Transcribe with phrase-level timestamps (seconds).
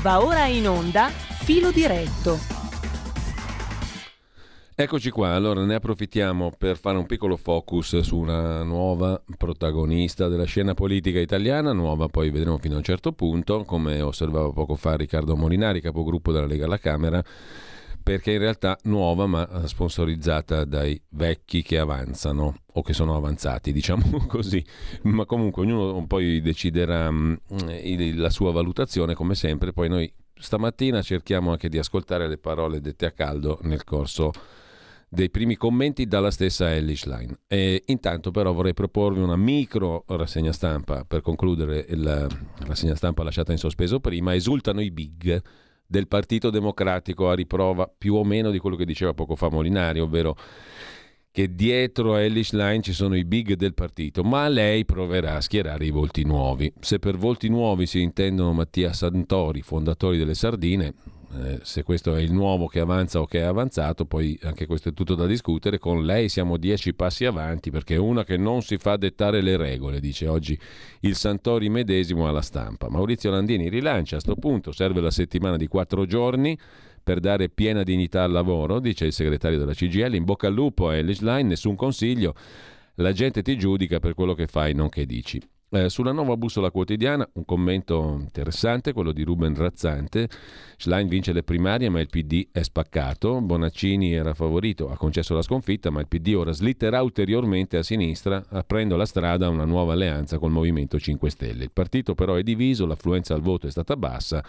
[0.00, 2.38] Va ora in onda Filo diretto.
[4.76, 10.44] Eccoci qua, allora ne approfittiamo per fare un piccolo focus su una nuova protagonista della
[10.44, 14.94] scena politica italiana, nuova poi vedremo fino a un certo punto, come osservava poco fa
[14.94, 17.20] Riccardo Molinari, capogruppo della Lega alla Camera,
[18.08, 24.24] perché in realtà nuova ma sponsorizzata dai vecchi che avanzano o che sono avanzati, diciamo
[24.26, 24.64] così.
[25.02, 27.34] Ma comunque ognuno poi deciderà mm,
[28.14, 29.74] la sua valutazione, come sempre.
[29.74, 34.32] Poi noi stamattina cerchiamo anche di ascoltare le parole dette a caldo nel corso
[35.10, 37.40] dei primi commenti dalla stessa Ellis Line.
[37.46, 42.26] E intanto però vorrei proporvi una micro rassegna stampa per concludere la
[42.60, 44.34] rassegna stampa lasciata in sospeso prima.
[44.34, 45.42] Esultano i big
[45.90, 50.00] del Partito Democratico a riprova più o meno di quello che diceva poco fa Molinari,
[50.00, 50.36] ovvero
[51.30, 55.40] che dietro a Ellis Line ci sono i big del partito, ma lei proverà a
[55.40, 56.70] schierare i volti nuovi.
[56.80, 60.92] Se per volti nuovi si intendono Mattia Santori, fondatori delle Sardine,
[61.34, 64.88] eh, se questo è il nuovo che avanza o che è avanzato, poi anche questo
[64.88, 65.78] è tutto da discutere.
[65.78, 69.56] Con lei siamo dieci passi avanti perché è una che non si fa dettare le
[69.56, 70.58] regole, dice oggi
[71.00, 72.88] il Santori medesimo alla stampa.
[72.88, 76.58] Maurizio Landini rilancia a questo punto, serve la settimana di quattro giorni
[77.02, 80.14] per dare piena dignità al lavoro, dice il segretario della CGL.
[80.14, 82.34] In bocca al lupo a Elish Line, nessun consiglio.
[82.94, 85.40] La gente ti giudica per quello che fai, non che dici.
[85.70, 90.26] Eh, sulla nuova bussola quotidiana un commento interessante, quello di Ruben Razzante.
[90.78, 93.38] Schlein vince le primarie ma il PD è spaccato.
[93.42, 98.46] Bonaccini era favorito, ha concesso la sconfitta ma il PD ora slitterà ulteriormente a sinistra
[98.48, 101.64] aprendo la strada a una nuova alleanza col Movimento 5 Stelle.
[101.64, 104.42] Il partito però è diviso, l'affluenza al voto è stata bassa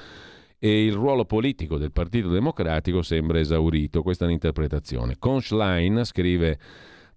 [0.57, 4.03] e il ruolo politico del Partito Democratico sembra esaurito.
[4.03, 5.17] Questa è un'interpretazione.
[5.19, 6.59] Con Schlein, scrive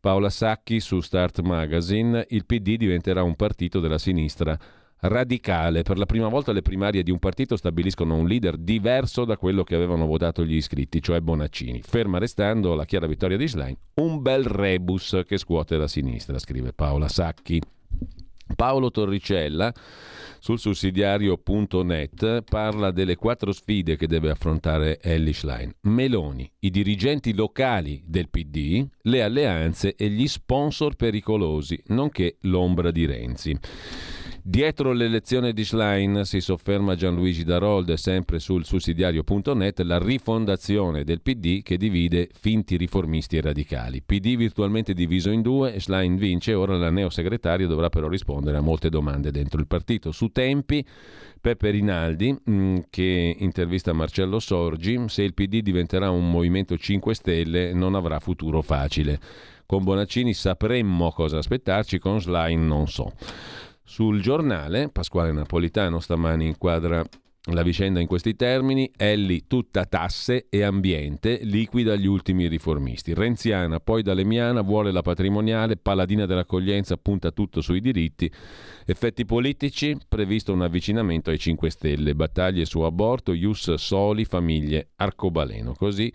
[0.03, 4.59] Paola Sacchi su Start Magazine, il PD diventerà un partito della sinistra
[4.98, 5.83] radicale.
[5.83, 9.62] Per la prima volta le primarie di un partito stabiliscono un leader diverso da quello
[9.62, 11.83] che avevano votato gli iscritti, cioè Bonaccini.
[11.83, 16.72] Ferma restando la chiara vittoria di Schlein, un bel rebus che scuote la sinistra, scrive
[16.72, 17.62] Paola Sacchi.
[18.54, 19.72] Paolo Torricella
[20.38, 25.72] sul sussidiario.net parla delle quattro sfide che deve affrontare Ellie Schlein.
[25.82, 33.06] Meloni, i dirigenti locali del PD, le alleanze e gli sponsor pericolosi, nonché l'ombra di
[33.06, 33.56] Renzi.
[34.44, 41.62] Dietro l'elezione di Schlein si sofferma Gianluigi Darold sempre sul sussidiario.net la rifondazione del PD
[41.62, 44.02] che divide finti riformisti e radicali.
[44.02, 48.88] PD virtualmente diviso in due, Schlein vince, ora la neosegretaria dovrà però rispondere a molte
[48.88, 50.10] domande dentro il partito.
[50.10, 50.84] Su tempi,
[51.41, 57.72] Peppe Rinaldi mm, che intervista Marcello Sorgi, se il PD diventerà un movimento 5 Stelle
[57.75, 59.20] non avrà futuro facile.
[59.66, 63.12] Con Bonaccini sapremmo cosa aspettarci, con Schlein non so.
[63.84, 67.04] Sul giornale, Pasquale Napolitano stamani inquadra
[67.47, 73.15] la vicenda in questi termini, Elli tutta tasse e ambiente, liquida gli ultimi riformisti.
[73.15, 78.31] Renziana, poi Dalemiana, vuole la patrimoniale, paladina dell'accoglienza, punta tutto sui diritti.
[78.87, 85.75] Effetti politici, previsto un avvicinamento ai 5 Stelle, battaglie su aborto, ius soli, famiglie, arcobaleno.
[85.75, 86.12] Così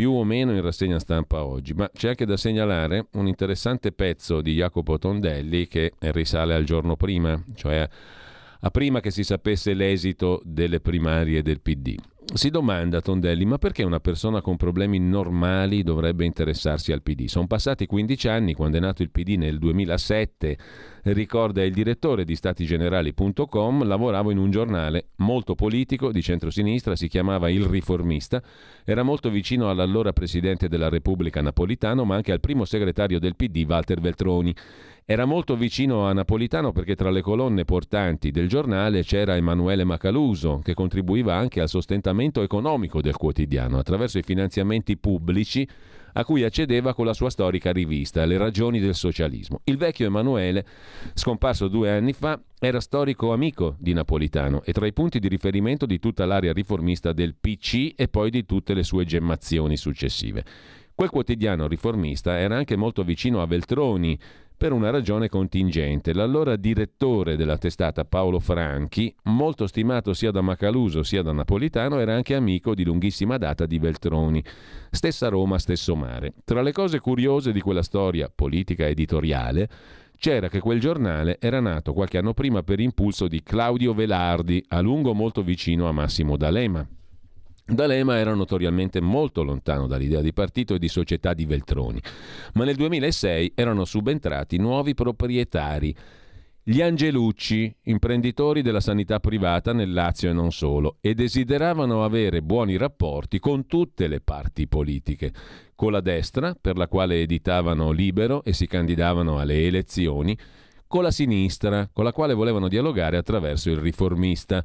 [0.00, 4.40] più o meno in rassegna stampa oggi, ma c'è anche da segnalare un interessante pezzo
[4.40, 7.86] di Jacopo Tondelli che risale al giorno prima, cioè
[8.60, 11.96] a prima che si sapesse l'esito delle primarie del PD.
[12.32, 17.26] Si domanda Tondelli, ma perché una persona con problemi normali dovrebbe interessarsi al PD?
[17.26, 20.56] Sono passati 15 anni, quando è nato il PD nel 2007,
[21.04, 27.50] ricorda il direttore di statigenerali.com, lavoravo in un giornale molto politico di centrosinistra, si chiamava
[27.50, 28.40] Il Riformista,
[28.84, 33.64] era molto vicino all'allora presidente della Repubblica Napolitano, ma anche al primo segretario del PD,
[33.66, 34.54] Walter Veltroni.
[35.10, 40.60] Era molto vicino a Napolitano perché tra le colonne portanti del giornale c'era Emanuele Macaluso,
[40.62, 45.68] che contribuiva anche al sostentamento economico del quotidiano attraverso i finanziamenti pubblici
[46.12, 49.62] a cui accedeva con la sua storica rivista Le ragioni del socialismo.
[49.64, 50.64] Il vecchio Emanuele,
[51.14, 55.86] scomparso due anni fa, era storico amico di Napolitano e tra i punti di riferimento
[55.86, 60.44] di tutta l'area riformista del PC e poi di tutte le sue gemmazioni successive.
[60.94, 64.18] Quel quotidiano riformista era anche molto vicino a Veltroni,
[64.60, 66.12] per una ragione contingente.
[66.12, 72.14] L'allora direttore della testata Paolo Franchi, molto stimato sia da Macaluso sia da Napolitano, era
[72.14, 74.44] anche amico di lunghissima data di Veltroni.
[74.90, 76.34] Stessa Roma, stesso mare.
[76.44, 79.66] Tra le cose curiose di quella storia politica editoriale
[80.18, 84.82] c'era che quel giornale era nato qualche anno prima per impulso di Claudio Velardi, a
[84.82, 86.86] lungo molto vicino a Massimo D'Alema.
[87.70, 92.00] D'Alema era notoriamente molto lontano dall'idea di partito e di società di Veltroni,
[92.54, 95.94] ma nel 2006 erano subentrati nuovi proprietari
[96.62, 102.76] Gli Angelucci, imprenditori della sanità privata nel Lazio e non solo, e desideravano avere buoni
[102.76, 105.32] rapporti con tutte le parti politiche,
[105.76, 110.36] con la destra, per la quale editavano libero e si candidavano alle elezioni,
[110.88, 114.64] con la sinistra, con la quale volevano dialogare attraverso il riformista.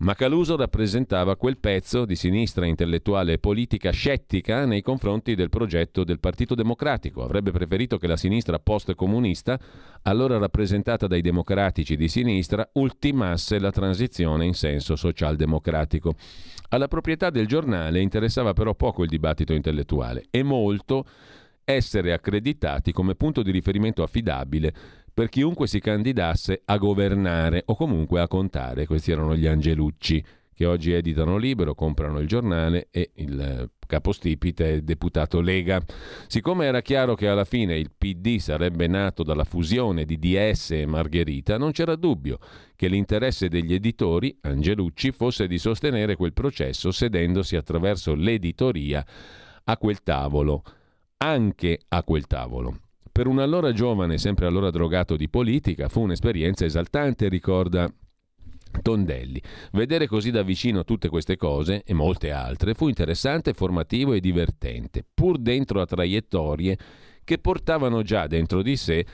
[0.00, 6.04] Ma Caluso rappresentava quel pezzo di sinistra intellettuale e politica scettica nei confronti del progetto
[6.04, 7.24] del Partito Democratico.
[7.24, 9.58] Avrebbe preferito che la sinistra post-comunista,
[10.02, 16.14] allora rappresentata dai democratici di sinistra, ultimasse la transizione in senso socialdemocratico.
[16.68, 21.06] Alla proprietà del giornale interessava però poco il dibattito intellettuale e molto
[21.64, 24.72] essere accreditati come punto di riferimento affidabile
[25.18, 28.86] per chiunque si candidasse a governare o comunque a contare.
[28.86, 30.24] Questi erano gli Angelucci
[30.54, 35.82] che oggi editano libero, comprano il giornale e il eh, capostipite è deputato Lega.
[36.28, 40.86] Siccome era chiaro che alla fine il PD sarebbe nato dalla fusione di DS e
[40.86, 42.38] Margherita, non c'era dubbio
[42.76, 49.04] che l'interesse degli editori, Angelucci, fosse di sostenere quel processo sedendosi attraverso l'editoria
[49.64, 50.62] a quel tavolo,
[51.16, 52.82] anche a quel tavolo.
[53.18, 57.92] Per un allora giovane, sempre allora drogato di politica, fu un'esperienza esaltante, ricorda
[58.80, 59.42] Tondelli.
[59.72, 65.04] Vedere così da vicino tutte queste cose e molte altre fu interessante, formativo e divertente,
[65.12, 66.78] pur dentro a traiettorie
[67.24, 69.04] che portavano già dentro di sé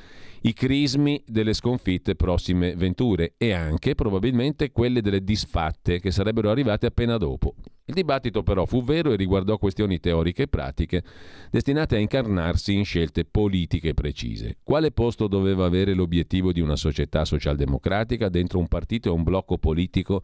[0.47, 6.85] i crismi delle sconfitte prossime venture e anche probabilmente quelle delle disfatte che sarebbero arrivate
[6.85, 7.55] appena dopo.
[7.87, 11.03] Il dibattito però fu vero e riguardò questioni teoriche e pratiche
[11.51, 14.59] destinate a incarnarsi in scelte politiche precise.
[14.63, 19.57] Quale posto doveva avere l'obiettivo di una società socialdemocratica dentro un partito e un blocco
[19.57, 20.23] politico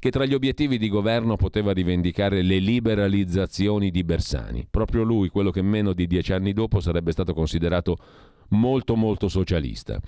[0.00, 4.66] che tra gli obiettivi di governo poteva rivendicare le liberalizzazioni di Bersani?
[4.70, 7.98] Proprio lui, quello che meno di dieci anni dopo sarebbe stato considerato
[8.50, 10.00] molto molto socialista.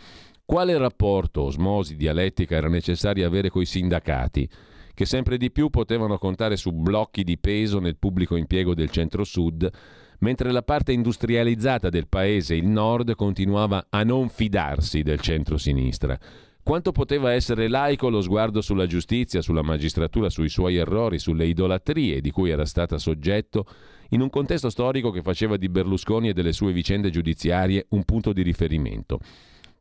[0.45, 4.49] Quale rapporto, osmosi, dialettica era necessario avere coi sindacati,
[4.95, 9.71] che sempre di più potevano contare su blocchi di peso nel pubblico impiego del centro-sud,
[10.19, 16.19] mentre la parte industrializzata del paese, il nord, continuava a non fidarsi del centro-sinistra.
[16.65, 22.21] Quanto poteva essere laico lo sguardo sulla giustizia, sulla magistratura, sui suoi errori, sulle idolatrie
[22.21, 23.67] di cui era stata soggetto
[24.11, 28.33] in un contesto storico che faceva di Berlusconi e delle sue vicende giudiziarie un punto
[28.33, 29.19] di riferimento.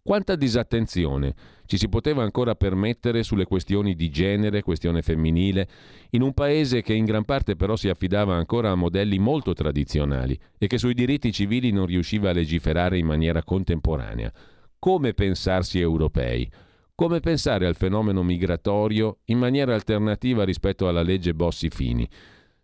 [0.01, 1.35] Quanta disattenzione
[1.67, 5.67] ci si poteva ancora permettere sulle questioni di genere, questione femminile,
[6.09, 10.37] in un paese che in gran parte però si affidava ancora a modelli molto tradizionali
[10.57, 14.33] e che sui diritti civili non riusciva a legiferare in maniera contemporanea.
[14.79, 16.49] Come pensarsi europei?
[16.95, 22.07] Come pensare al fenomeno migratorio in maniera alternativa rispetto alla legge Bossi-Fini?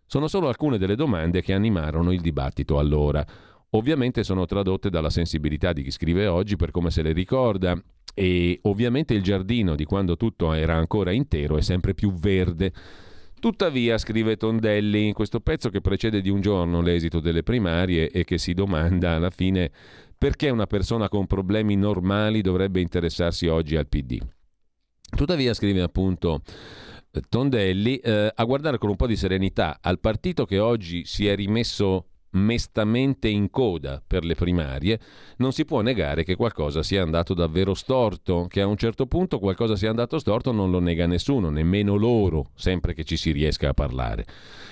[0.06, 3.24] Sono solo alcune delle domande che animarono il dibattito allora.
[3.70, 7.78] Ovviamente sono tradotte dalla sensibilità di chi scrive oggi per come se le ricorda
[8.14, 12.72] e ovviamente il giardino di quando tutto era ancora intero è sempre più verde.
[13.38, 18.24] Tuttavia, scrive Tondelli, in questo pezzo che precede di un giorno l'esito delle primarie e
[18.24, 19.70] che si domanda alla fine
[20.18, 24.18] perché una persona con problemi normali dovrebbe interessarsi oggi al PD.
[25.16, 26.42] Tuttavia, scrive appunto
[27.28, 31.34] Tondelli, eh, a guardare con un po' di serenità al partito che oggi si è
[31.34, 35.00] rimesso mestamente in coda per le primarie,
[35.38, 39.38] non si può negare che qualcosa sia andato davvero storto, che a un certo punto
[39.38, 43.70] qualcosa sia andato storto non lo nega nessuno, nemmeno loro, sempre che ci si riesca
[43.70, 44.26] a parlare.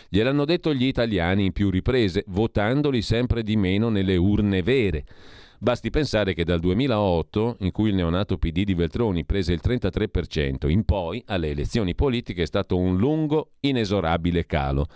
[0.09, 5.05] Gliel'hanno detto gli italiani in più riprese, votandoli sempre di meno nelle urne vere.
[5.59, 10.69] Basti pensare che dal 2008, in cui il neonato PD di Veltroni prese il 33%,
[10.69, 14.87] in poi alle elezioni politiche è stato un lungo, inesorabile calo.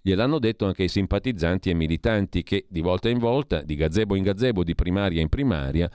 [0.00, 4.24] Gliel'hanno detto anche i simpatizzanti e militanti che, di volta in volta, di gazebo in
[4.24, 5.88] gazebo, di primaria in primaria,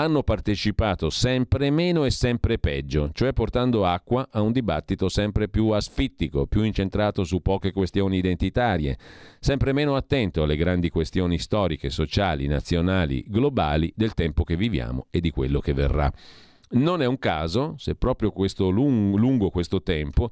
[0.00, 5.68] hanno partecipato sempre meno e sempre peggio, cioè portando acqua a un dibattito sempre più
[5.68, 8.96] asfittico, più incentrato su poche questioni identitarie,
[9.40, 15.20] sempre meno attento alle grandi questioni storiche, sociali, nazionali, globali del tempo che viviamo e
[15.20, 16.10] di quello che verrà.
[16.70, 20.30] Non è un caso, se proprio questo lung- lungo questo tempo,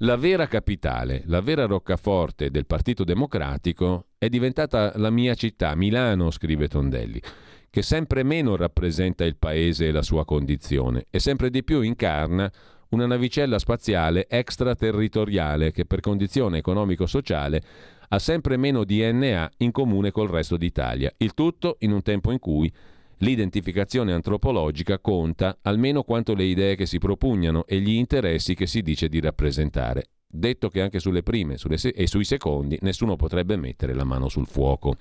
[0.00, 6.30] la vera capitale, la vera roccaforte del Partito Democratico è diventata la mia città, Milano,
[6.30, 7.22] scrive Tondelli
[7.70, 12.50] che sempre meno rappresenta il paese e la sua condizione e sempre di più incarna
[12.90, 17.62] una navicella spaziale extraterritoriale che per condizione economico-sociale
[18.08, 21.12] ha sempre meno DNA in comune col resto d'Italia.
[21.18, 22.72] Il tutto in un tempo in cui
[23.18, 28.80] l'identificazione antropologica conta almeno quanto le idee che si propugnano e gli interessi che si
[28.80, 30.10] dice di rappresentare.
[30.30, 34.28] Detto che anche sulle prime sulle se- e sui secondi nessuno potrebbe mettere la mano
[34.28, 34.96] sul fuoco.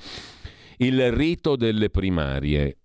[0.77, 2.77] Il rito delle primarie.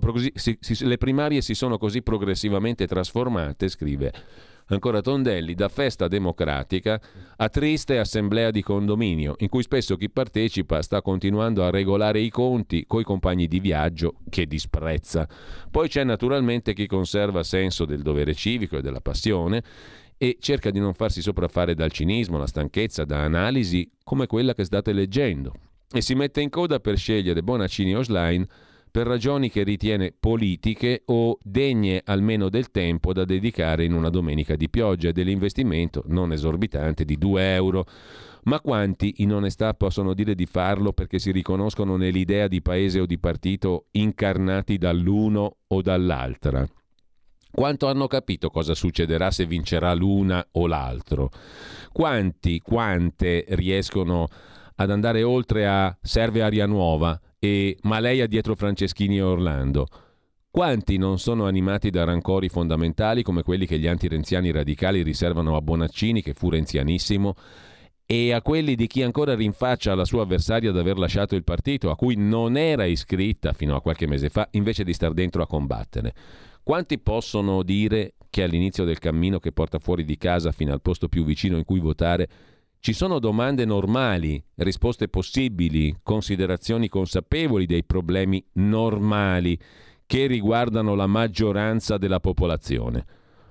[0.00, 4.12] così, si, si, le primarie si sono così progressivamente trasformate, scrive
[4.66, 7.00] ancora Tondelli, da festa democratica
[7.36, 12.30] a triste assemblea di condominio, in cui spesso chi partecipa sta continuando a regolare i
[12.30, 15.28] conti coi compagni di viaggio che disprezza.
[15.70, 19.62] Poi c'è naturalmente chi conserva senso del dovere civico e della passione
[20.18, 24.64] e cerca di non farsi sopraffare dal cinismo, la stanchezza, da analisi come quella che
[24.64, 25.52] state leggendo.
[25.90, 28.46] E si mette in coda per scegliere Bonaccini o Schlein
[28.90, 34.56] per ragioni che ritiene politiche o degne almeno del tempo da dedicare in una domenica
[34.56, 37.84] di pioggia e dell'investimento non esorbitante di 2 euro.
[38.44, 43.04] Ma quanti in onestà possono dire di farlo perché si riconoscono nell'idea di paese o
[43.06, 46.66] di partito incarnati dall'uno o dall'altra?
[47.50, 51.30] Quanto hanno capito cosa succederà se vincerà l'una o l'altro?
[51.92, 54.28] Quanti, quante riescono
[54.76, 59.86] ad andare oltre a serve aria nuova e ma lei ha dietro Franceschini e Orlando.
[60.50, 65.60] Quanti non sono animati da rancori fondamentali come quelli che gli antirenziani radicali riservano a
[65.60, 67.34] Bonaccini, che fu renzianissimo,
[68.06, 71.90] e a quelli di chi ancora rinfaccia alla sua avversaria di aver lasciato il partito,
[71.90, 75.46] a cui non era iscritta fino a qualche mese fa, invece di star dentro a
[75.46, 76.14] combattere.
[76.62, 81.08] Quanti possono dire che all'inizio del cammino che porta fuori di casa fino al posto
[81.08, 82.28] più vicino in cui votare
[82.86, 89.58] ci sono domande normali, risposte possibili, considerazioni consapevoli dei problemi normali
[90.06, 93.04] che riguardano la maggioranza della popolazione.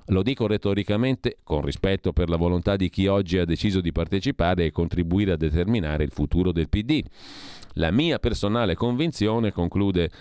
[0.06, 4.64] Lo dico retoricamente, con rispetto per la volontà di chi oggi ha deciso di partecipare
[4.64, 7.04] e contribuire a determinare il futuro del PD.
[7.74, 10.12] La mia personale convinzione, conclude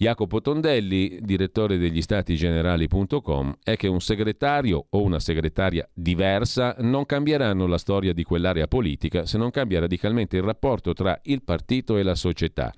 [0.00, 7.04] Jacopo Tondelli, direttore degli stati generali.com, è che un segretario o una segretaria diversa non
[7.04, 11.98] cambieranno la storia di quell'area politica se non cambia radicalmente il rapporto tra il partito
[11.98, 12.72] e la società.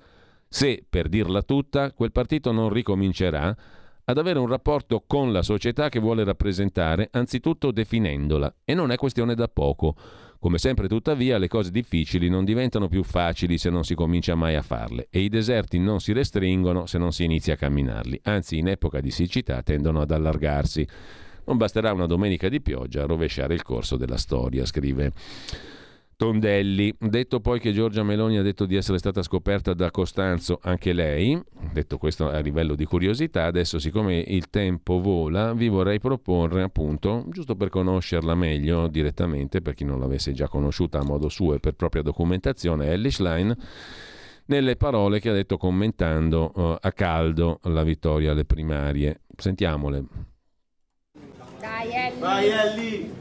[0.49, 3.55] Se, per dirla tutta, quel partito non ricomincerà
[4.03, 8.97] ad avere un rapporto con la società che vuole rappresentare, anzitutto definendola, e non è
[8.97, 9.95] questione da poco.
[10.43, 14.55] Come sempre tuttavia le cose difficili non diventano più facili se non si comincia mai
[14.55, 18.57] a farle e i deserti non si restringono se non si inizia a camminarli, anzi
[18.57, 20.85] in epoca di siccità tendono ad allargarsi.
[21.45, 25.13] Non basterà una domenica di pioggia a rovesciare il corso della storia, scrive
[26.23, 26.95] Tondelli.
[26.97, 31.37] Detto poi che Giorgia Meloni ha detto di essere stata scoperta da Costanzo anche lei,
[31.73, 37.25] detto questo a livello di curiosità, adesso siccome il tempo vola vi vorrei proporre appunto,
[37.27, 41.59] giusto per conoscerla meglio direttamente, per chi non l'avesse già conosciuta a modo suo e
[41.59, 43.53] per propria documentazione, Ellie Schlein,
[44.45, 49.19] nelle parole che ha detto commentando uh, a caldo la vittoria alle primarie.
[49.35, 50.05] Sentiamole.
[51.59, 52.19] Dai Ellie!
[52.19, 53.11] Dai Ellie!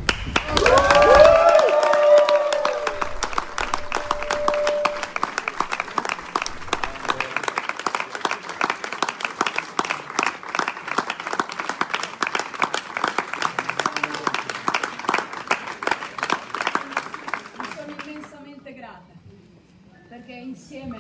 [20.29, 20.99] perché insieme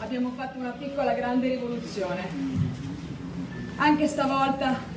[0.00, 2.28] abbiamo fatto una piccola grande rivoluzione.
[3.76, 4.89] Anche stavolta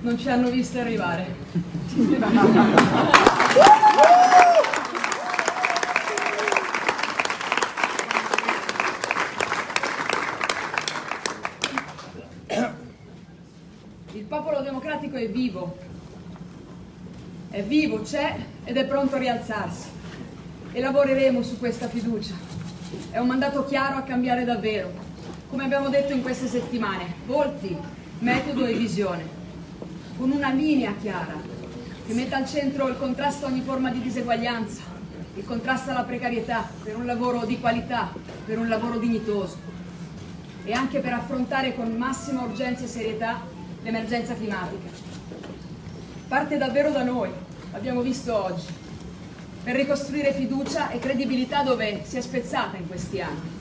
[0.00, 1.34] non ci hanno visto arrivare.
[14.12, 15.76] Il popolo democratico è vivo,
[17.50, 19.88] è vivo, c'è ed è pronto a rialzarsi
[20.72, 22.34] e lavoreremo su questa fiducia.
[23.10, 24.92] È un mandato chiaro a cambiare davvero,
[25.48, 27.76] come abbiamo detto in queste settimane, volti,
[28.18, 29.35] metodo e visione
[30.16, 31.34] con una linea chiara
[32.06, 34.80] che metta al centro il contrasto a ogni forma di diseguaglianza,
[35.34, 38.12] il contrasto alla precarietà per un lavoro di qualità,
[38.44, 39.56] per un lavoro dignitoso
[40.64, 43.40] e anche per affrontare con massima urgenza e serietà
[43.82, 44.88] l'emergenza climatica.
[46.28, 47.30] Parte davvero da noi,
[47.72, 48.66] l'abbiamo visto oggi,
[49.62, 53.54] per ricostruire fiducia e credibilità dove si è spezzata in questi anni.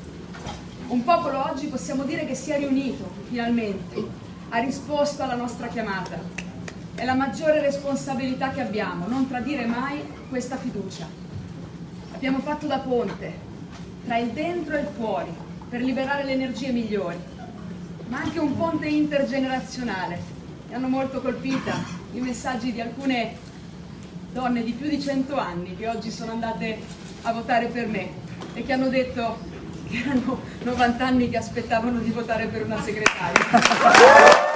[0.88, 6.45] Un popolo oggi possiamo dire che si è riunito finalmente, ha risposto alla nostra chiamata
[6.96, 11.08] è la maggiore responsabilità che abbiamo, non tradire mai questa fiducia.
[12.14, 13.44] Abbiamo fatto da ponte
[14.06, 15.34] tra il dentro e il fuori
[15.70, 17.18] per liberare le energie migliori,
[18.08, 20.34] ma anche un ponte intergenerazionale.
[20.70, 21.74] Mi hanno molto colpita
[22.14, 23.44] i messaggi di alcune
[24.32, 26.80] donne di più di 100 anni che oggi sono andate
[27.24, 28.10] a votare per me
[28.54, 29.38] e che hanno detto
[29.90, 34.54] che erano 90 anni che aspettavano di votare per una segretaria.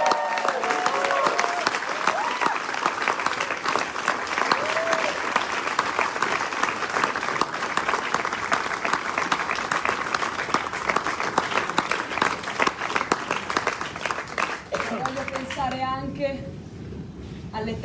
[15.04, 16.52] voglio pensare anche
[17.52, 17.80] alle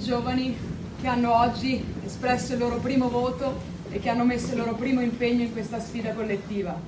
[0.00, 0.56] giovani
[1.00, 5.00] che hanno oggi espresso il loro primo voto e che hanno messo il loro primo
[5.00, 6.78] impegno in questa sfida collettiva.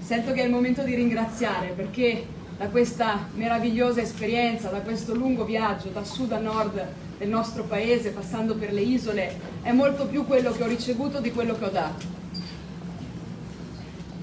[0.00, 2.26] Sento che è il momento di ringraziare perché
[2.58, 6.86] da questa meravigliosa esperienza, da questo lungo viaggio da sud a nord
[7.18, 11.32] del nostro paese, passando per le isole, è molto più quello che ho ricevuto di
[11.32, 12.04] quello che ho dato.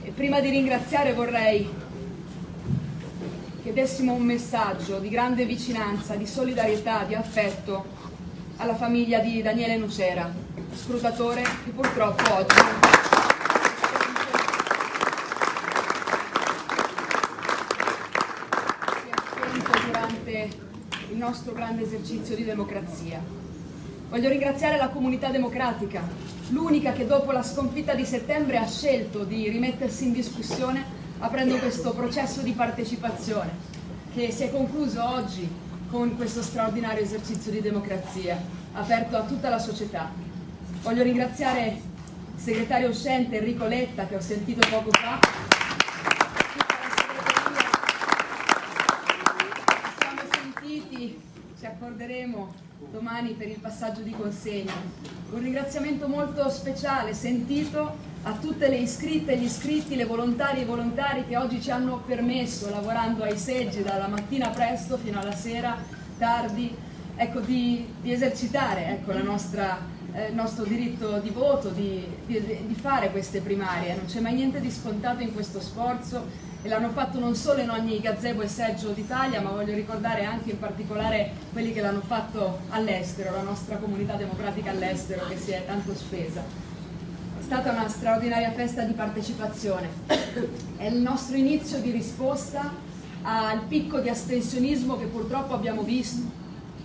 [0.04, 1.68] E prima di ringraziare vorrei
[3.70, 7.86] che dessimo un messaggio di grande vicinanza, di solidarietà, di affetto
[8.58, 10.28] alla famiglia di Daniele Nucera,
[10.74, 12.56] scrutatore che purtroppo oggi
[21.12, 23.22] il nostro grande esercizio di democrazia.
[24.10, 26.02] Voglio ringraziare la comunità democratica,
[26.50, 31.92] l'unica che dopo la sconfitta di settembre ha scelto di rimettersi in discussione aprendo questo
[31.92, 33.52] processo di partecipazione
[34.14, 35.48] che si è concluso oggi
[35.90, 38.42] con questo straordinario esercizio di democrazia
[38.74, 40.12] aperto a tutta la società.
[40.82, 45.20] Voglio ringraziare il segretario uscente Enrico Letta che ho sentito poco fa.
[50.00, 51.22] Siamo sentiti,
[51.60, 52.54] ci accorderemo
[52.92, 54.74] domani per il passaggio di consegna.
[55.32, 60.64] Un ringraziamento molto speciale, sentito a tutte le iscritte e gli iscritti, le volontarie e
[60.64, 65.34] i volontari che oggi ci hanno permesso, lavorando ai seggi dalla mattina presto fino alla
[65.34, 65.76] sera
[66.20, 66.76] tardi,
[67.16, 69.80] ecco, di, di, esercitare ecco, nostra,
[70.14, 73.96] eh, il nostro diritto di voto, di, di, di fare queste primarie.
[73.96, 77.72] Non c'è mai niente di scontato in questo sforzo e l'hanno fatto non solo in
[77.72, 82.60] ogni gazebo e seggio d'Italia, ma voglio ricordare anche in particolare quelli che l'hanno fatto
[82.70, 86.69] all'estero, la nostra comunità democratica all'estero che si è tanto spesa
[87.50, 89.90] stata una straordinaria festa di partecipazione.
[90.78, 92.72] È il nostro inizio di risposta
[93.24, 96.22] al picco di astensionismo che purtroppo abbiamo visto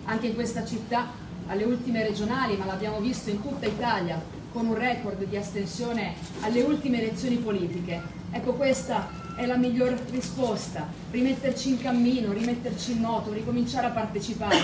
[0.07, 1.09] anche in questa città,
[1.49, 4.19] alle ultime regionali, ma l'abbiamo visto in tutta Italia
[4.55, 8.01] con un record di astensione alle ultime elezioni politiche.
[8.31, 14.57] Ecco questa è la miglior risposta, rimetterci in cammino, rimetterci in moto, ricominciare a partecipare,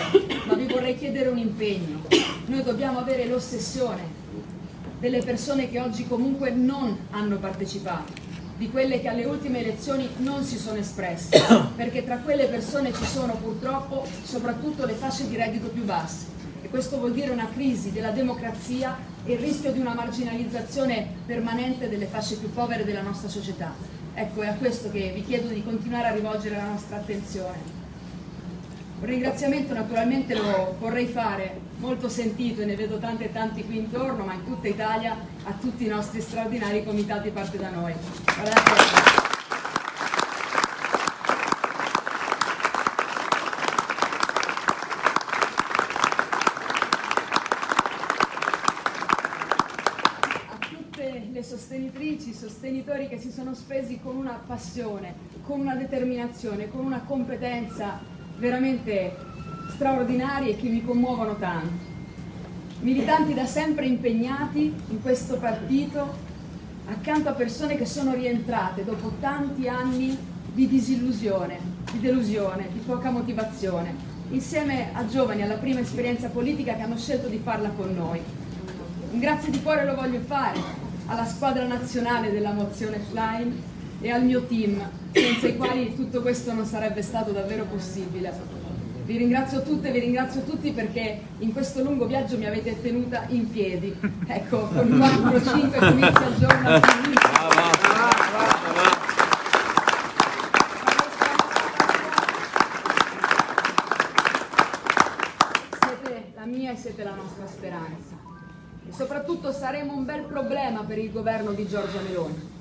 [0.46, 2.05] ma vi vorrei chiedere un impegno.
[2.46, 4.20] Noi dobbiamo avere l'ossessione
[5.00, 8.12] delle persone che oggi comunque non hanno partecipato,
[8.58, 11.42] di quelle che alle ultime elezioni non si sono espresse,
[11.74, 16.26] perché tra quelle persone ci sono purtroppo soprattutto le fasce di reddito più basse
[16.62, 21.88] e questo vuol dire una crisi della democrazia e il rischio di una marginalizzazione permanente
[21.88, 23.72] delle fasce più povere della nostra società.
[24.12, 27.78] Ecco, è a questo che vi chiedo di continuare a rivolgere la nostra attenzione.
[29.00, 33.79] Un ringraziamento naturalmente lo vorrei fare, molto sentito, e ne vedo tanti e tanti qui
[33.79, 37.95] intorno, ma in tutta Italia, a tutti i nostri straordinari comitati parte da noi.
[38.25, 39.19] Grazie.
[51.43, 57.99] sostenitrici, sostenitori che si sono spesi con una passione, con una determinazione, con una competenza
[58.37, 59.30] veramente
[59.81, 61.88] straordinari e che mi commuovono tanto.
[62.81, 66.29] Militanti da sempre impegnati in questo partito
[66.87, 70.14] accanto a persone che sono rientrate dopo tanti anni
[70.53, 71.59] di disillusione,
[71.93, 73.95] di delusione, di poca motivazione,
[74.33, 78.21] insieme a giovani alla prima esperienza politica che hanno scelto di farla con noi.
[79.12, 80.61] Un grazie di cuore lo voglio fare
[81.07, 83.62] alla squadra nazionale della mozione Schlein
[84.03, 84.79] e al mio team,
[85.12, 88.60] senza i quali tutto questo non sarebbe stato davvero possibile.
[89.11, 93.51] Vi ringrazio tutte, vi ringrazio tutti perché in questo lungo viaggio mi avete tenuta in
[93.51, 93.92] piedi.
[94.29, 96.81] Ecco, con 4-5 comizi al giorno.
[105.81, 108.16] Siete la mia e siete la nostra speranza.
[108.88, 112.59] E soprattutto saremo un bel problema per il governo di Giorgia Meloni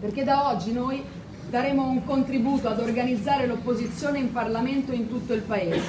[0.00, 1.02] perché da oggi noi
[1.50, 5.86] daremo un contributo ad organizzare l'opposizione in Parlamento in tutto il Paese,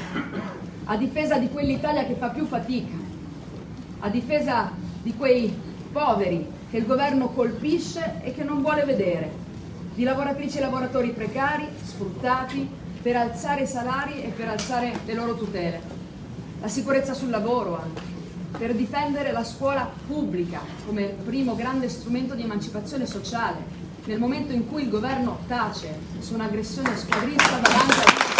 [0.85, 2.95] a difesa di quell'Italia che fa più fatica,
[3.99, 5.53] a difesa di quei
[5.91, 9.47] poveri che il governo colpisce e che non vuole vedere,
[9.95, 15.35] di lavoratrici e lavoratori precari, sfruttati, per alzare i salari e per alzare le loro
[15.35, 15.81] tutele,
[16.61, 18.01] la sicurezza sul lavoro anche,
[18.57, 23.78] per difendere la scuola pubblica come primo grande strumento di emancipazione sociale,
[24.09, 28.39] nel momento in cui il governo tace su un'aggressione squadrista davanti a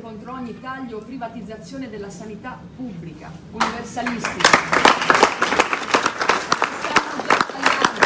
[0.00, 4.48] contro ogni taglio o privatizzazione della sanità pubblica, universalistica.
[6.80, 8.00] Stiamo già tagliando,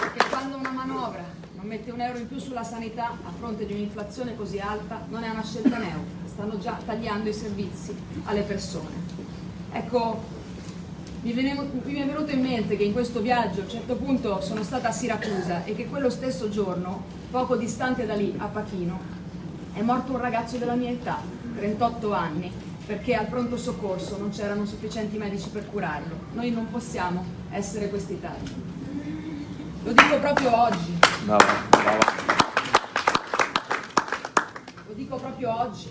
[0.00, 3.72] perché quando una manovra non mette un euro in più sulla sanità a fronte di
[3.72, 9.16] un'inflazione così alta non è una scelta neutra, stanno già tagliando i servizi alle persone.
[9.72, 10.22] Ecco,
[11.22, 14.88] mi, è venuto in mente che in questo viaggio a un certo punto sono stata
[14.88, 19.16] a Siracusa e che quello stesso giorno, poco distante da lì, a Pachino,
[19.72, 21.20] è morto un ragazzo della mia età,
[21.56, 22.52] 38 anni,
[22.86, 26.14] perché al pronto soccorso non c'erano sufficienti medici per curarlo.
[26.34, 28.76] Noi non possiamo essere questi tagli.
[29.84, 30.98] Lo dico proprio oggi.
[31.24, 32.17] Brava, brava.
[35.08, 35.88] Dico proprio oggi,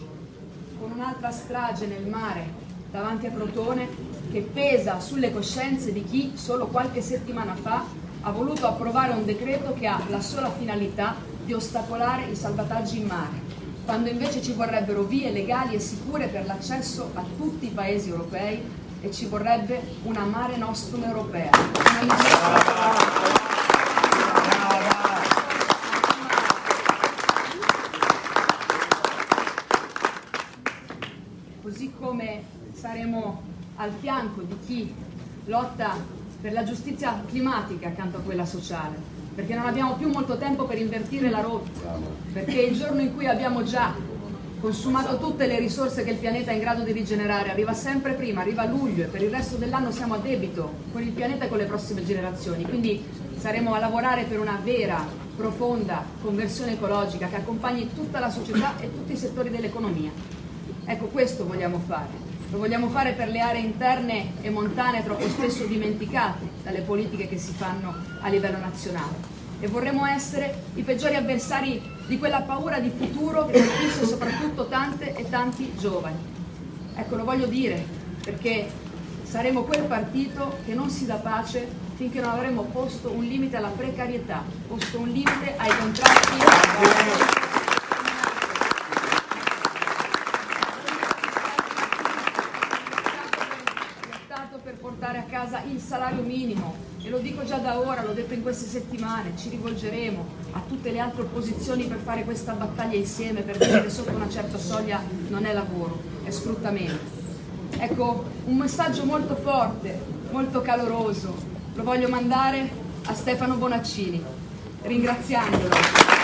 [0.80, 2.46] con un'altra strage nel mare
[2.92, 3.90] davanti a Crotone
[4.32, 7.84] che pesa sulle coscienze di chi solo qualche settimana fa
[8.22, 13.08] ha voluto approvare un decreto che ha la sola finalità di ostacolare i salvataggi in
[13.08, 13.42] mare
[13.86, 18.62] quando invece ci vorrebbero vie legali e sicure per l'accesso a tutti i paesi europei
[19.02, 21.50] e ci vorrebbe una mare nostrum europea.
[31.68, 32.44] Così come
[33.08, 33.42] saremo
[33.78, 34.94] al fianco di chi
[35.46, 35.96] lotta
[36.42, 40.80] per la giustizia climatica accanto a quella sociale perché non abbiamo più molto tempo per
[40.80, 42.00] invertire la rotta,
[42.34, 43.94] perché il giorno in cui abbiamo già
[44.60, 48.42] consumato tutte le risorse che il pianeta è in grado di rigenerare, arriva sempre prima,
[48.42, 51.50] arriva a luglio e per il resto dell'anno siamo a debito con il pianeta e
[51.50, 53.06] con le prossime generazioni, quindi
[53.38, 58.92] saremo a lavorare per una vera, profonda conversione ecologica che accompagni tutta la società e
[58.92, 60.10] tutti i settori dell'economia.
[60.84, 62.27] Ecco, questo vogliamo fare.
[62.50, 67.38] Lo vogliamo fare per le aree interne e montane troppo spesso dimenticate dalle politiche che
[67.38, 69.36] si fanno a livello nazionale.
[69.60, 75.14] E vorremmo essere i peggiori avversari di quella paura di futuro che colpisce soprattutto tante
[75.14, 76.16] e tanti giovani.
[76.96, 77.84] Ecco, lo voglio dire
[78.24, 78.70] perché
[79.24, 83.72] saremo quel partito che non si dà pace finché non avremo posto un limite alla
[83.76, 87.47] precarietà, posto un limite ai contratti.
[95.28, 99.32] Casa il salario minimo e lo dico già da ora, l'ho detto in queste settimane,
[99.38, 103.90] ci rivolgeremo a tutte le altre opposizioni per fare questa battaglia insieme per dire che
[103.90, 107.16] sotto una certa soglia non è lavoro, è sfruttamento.
[107.78, 109.98] Ecco, un messaggio molto forte,
[110.32, 111.34] molto caloroso,
[111.74, 112.70] lo voglio mandare
[113.06, 114.22] a Stefano Bonaccini,
[114.82, 116.18] ringraziandolo.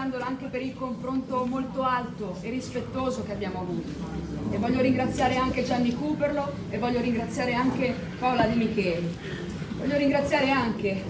[0.00, 3.88] ringraziandola anche per il confronto molto alto e rispettoso che abbiamo avuto.
[4.50, 9.16] E voglio ringraziare anche Gianni Cooperlo e voglio ringraziare anche Paola Di Micheli.
[9.78, 11.04] Voglio ringraziare anche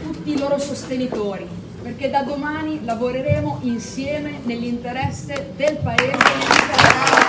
[0.00, 1.46] tutti i loro sostenitori,
[1.82, 7.24] perché da domani lavoreremo insieme nell'interesse del Paese e nell'interesse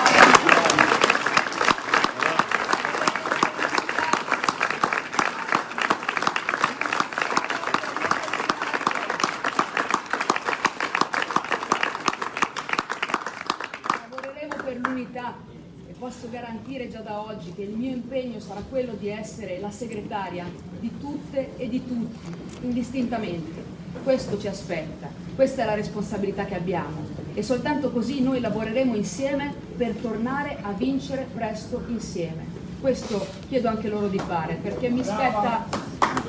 [16.06, 20.46] posso garantire già da oggi che il mio impegno sarà quello di essere la segretaria
[20.80, 22.30] di tutte e di tutti,
[22.62, 23.74] indistintamente.
[24.04, 27.04] Questo ci aspetta, questa è la responsabilità che abbiamo
[27.34, 32.46] e soltanto così noi lavoreremo insieme per tornare a vincere presto insieme.
[32.80, 35.66] Questo chiedo anche loro di fare perché mi spetta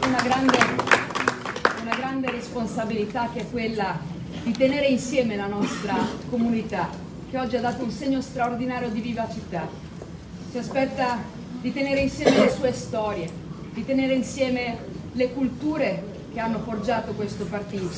[0.07, 0.59] una grande,
[1.83, 3.99] una grande responsabilità che è quella
[4.43, 5.97] di tenere insieme la nostra
[6.31, 6.89] comunità
[7.29, 9.69] che oggi ha dato un segno straordinario di vivacità.
[10.51, 11.36] Si aspetta
[11.67, 13.29] di tenere insieme le sue storie,
[13.73, 14.79] di tenere insieme
[15.11, 16.01] le culture
[16.33, 17.91] che hanno forgiato questo partito,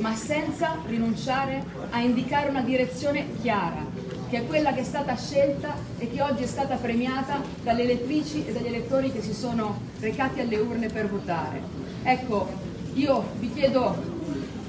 [0.00, 3.86] ma senza rinunciare a indicare una direzione chiara,
[4.28, 8.44] che è quella che è stata scelta e che oggi è stata premiata dalle elettrici
[8.46, 11.62] e dagli elettori che si sono recati alle urne per votare.
[12.02, 12.46] Ecco,
[12.92, 13.96] io vi chiedo,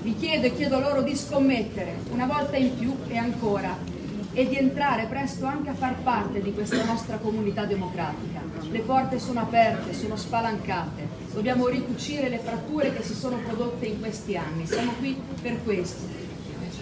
[0.04, 3.97] vi chiedo e chiedo loro di scommettere una volta in più e ancora
[4.38, 8.40] e di entrare presto anche a far parte di questa nostra comunità democratica.
[8.70, 14.00] Le porte sono aperte, sono spalancate, dobbiamo ricucire le fratture che si sono prodotte in
[14.00, 16.06] questi anni, siamo qui per questo.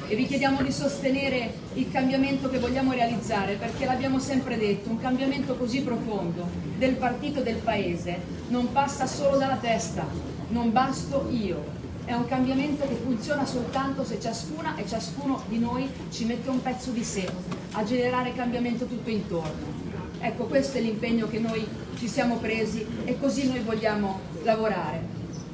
[0.05, 4.99] E vi chiediamo di sostenere il cambiamento che vogliamo realizzare, perché l'abbiamo sempre detto, un
[4.99, 10.05] cambiamento così profondo del partito e del paese non passa solo dalla testa,
[10.49, 11.63] non basto io,
[12.05, 16.61] È un cambiamento che funziona soltanto se ciascuna e ciascuno di noi ci mette un
[16.61, 17.27] pezzo di sé
[17.71, 19.73] a generare cambiamento tutto intorno.
[20.19, 25.01] Ecco, questo è l'impegno che noi ci siamo presi e così noi vogliamo lavorare.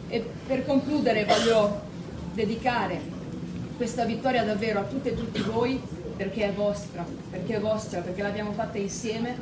[0.10, 1.84] E per concludere voglio
[2.34, 3.00] dedicare
[3.78, 5.82] questa vittoria davvero a tutte e tutti voi
[6.18, 9.38] perché è vostra, perché è vostra, perché l'abbiamo fatta insieme.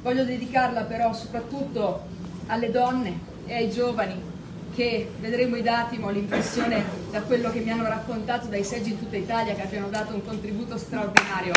[0.00, 2.00] Voglio dedicarla però soprattutto
[2.46, 4.29] alle donne e ai giovani
[4.74, 8.90] che vedremo i dati, ma ho l'impressione da quello che mi hanno raccontato dai seggi
[8.90, 11.52] in tutta Italia che abbiano dato un contributo straordinario.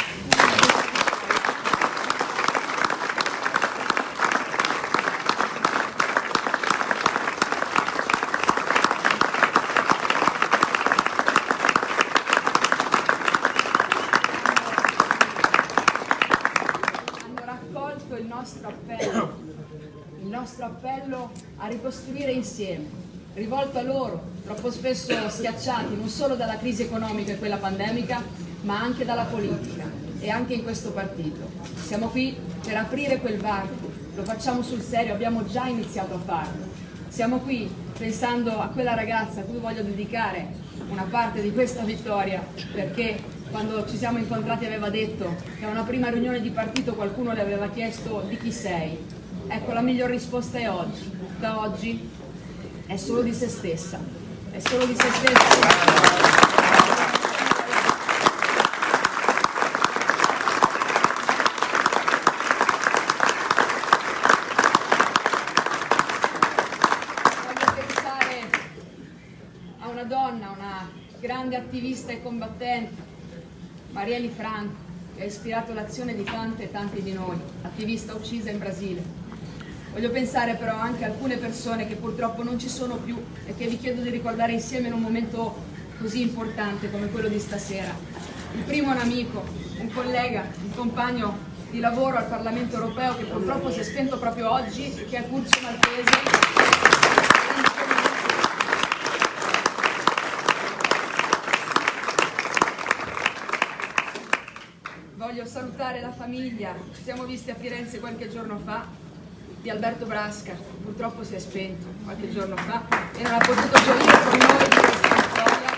[20.44, 23.03] nostro appello a ricostruire insieme,
[23.34, 28.22] rivolto a loro, troppo spesso schiacciati non solo dalla crisi economica e quella pandemica,
[28.62, 31.50] ma anche dalla politica e anche in questo partito.
[31.82, 36.72] Siamo qui per aprire quel varco, lo facciamo sul serio, abbiamo già iniziato a farlo.
[37.08, 42.44] Siamo qui pensando a quella ragazza a cui voglio dedicare una parte di questa vittoria
[42.74, 47.34] perché quando ci siamo incontrati aveva detto che a una prima riunione di partito qualcuno
[47.34, 48.98] le aveva chiesto di chi sei
[49.48, 51.12] Ecco, la miglior risposta è oggi.
[51.40, 52.10] Da oggi
[52.94, 54.00] è solo di se stessa.
[54.52, 56.12] È solo di se stessa.
[71.20, 73.02] grande attivista e combattente,
[73.92, 74.76] Marieli Franco,
[75.16, 79.23] che ha ispirato l'azione di tante e tanti di noi, attivista uccisa in Brasile.
[79.94, 83.68] Voglio pensare però anche a alcune persone che purtroppo non ci sono più e che
[83.68, 85.56] vi chiedo di ricordare insieme in un momento
[86.00, 87.94] così importante come quello di stasera.
[88.56, 89.46] Il primo è un amico,
[89.78, 91.38] un collega, un compagno
[91.70, 95.62] di lavoro al Parlamento europeo che purtroppo si è spento proprio oggi, che è Curzio
[95.62, 96.12] Maltese.
[105.18, 108.93] Voglio salutare la famiglia, ci siamo visti a Firenze qualche giorno fa,
[109.64, 110.52] di Alberto Brasca,
[110.84, 114.76] purtroppo si è spento qualche giorno fa e non ha potuto gioire con noi di
[114.76, 115.72] questa storia.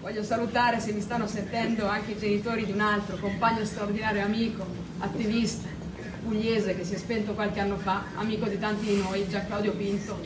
[0.00, 4.64] Voglio salutare, se mi stanno sentendo, anche i genitori di un altro compagno straordinario amico,
[5.00, 5.68] attivista,
[6.22, 9.72] pugliese che si è spento qualche anno fa, amico di tanti di noi, Gian Claudio
[9.72, 10.16] Pinto.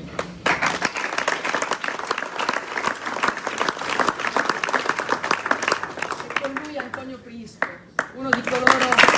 [6.26, 7.66] E con lui Antonio Prisco,
[8.12, 9.08] uno di coloro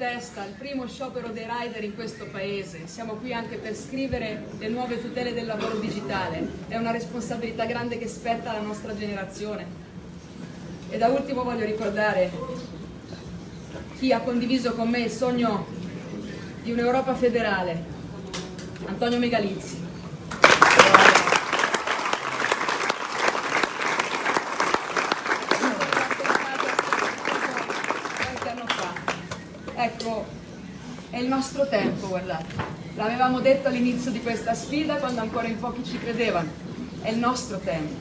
[0.00, 2.86] protesta, il primo sciopero dei rider in questo paese.
[2.86, 6.48] Siamo qui anche per scrivere le nuove tutele del lavoro digitale.
[6.68, 9.66] È una responsabilità grande che spetta alla nostra generazione.
[10.88, 12.30] E da ultimo voglio ricordare
[13.98, 15.66] chi ha condiviso con me il sogno
[16.62, 17.84] di un'Europa federale,
[18.86, 19.79] Antonio Megalizzi.
[29.82, 30.26] Ecco,
[31.08, 32.54] è il nostro tempo, guardate.
[32.96, 36.50] L'avevamo detto all'inizio di questa sfida quando ancora in pochi ci credevano.
[37.00, 37.94] È il nostro tempo.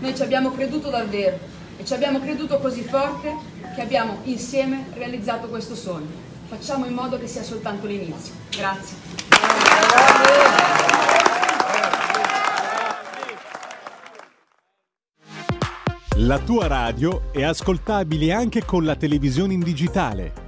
[0.00, 1.38] Noi ci abbiamo creduto davvero
[1.78, 3.34] e ci abbiamo creduto così forte
[3.74, 6.10] che abbiamo insieme realizzato questo sogno.
[6.46, 8.34] Facciamo in modo che sia soltanto l'inizio.
[8.50, 8.96] Grazie.
[16.16, 20.47] La tua radio è ascoltabile anche con la televisione in digitale.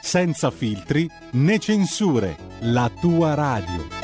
[0.00, 3.96] senza filtri né censure, la tua radio.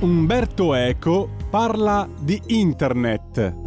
[0.00, 3.66] Umberto Eco parla di Internet.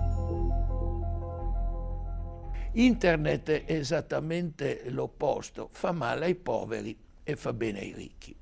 [2.73, 8.33] Internet è esattamente l'opposto, fa male ai poveri e fa bene ai ricchi.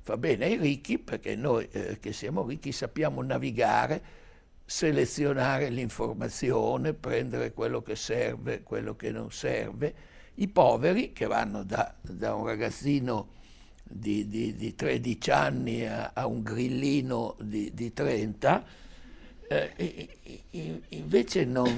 [0.00, 4.02] Fa bene ai ricchi perché noi eh, che siamo ricchi sappiamo navigare
[4.66, 9.94] selezionare l'informazione, prendere quello che serve, quello che non serve,
[10.34, 13.28] I poveri, che vanno da, da un ragazzino
[13.82, 18.64] di, di, di, 13 anni a, a un grillino di, di 30,
[19.48, 20.08] eh,
[20.88, 21.72] invece non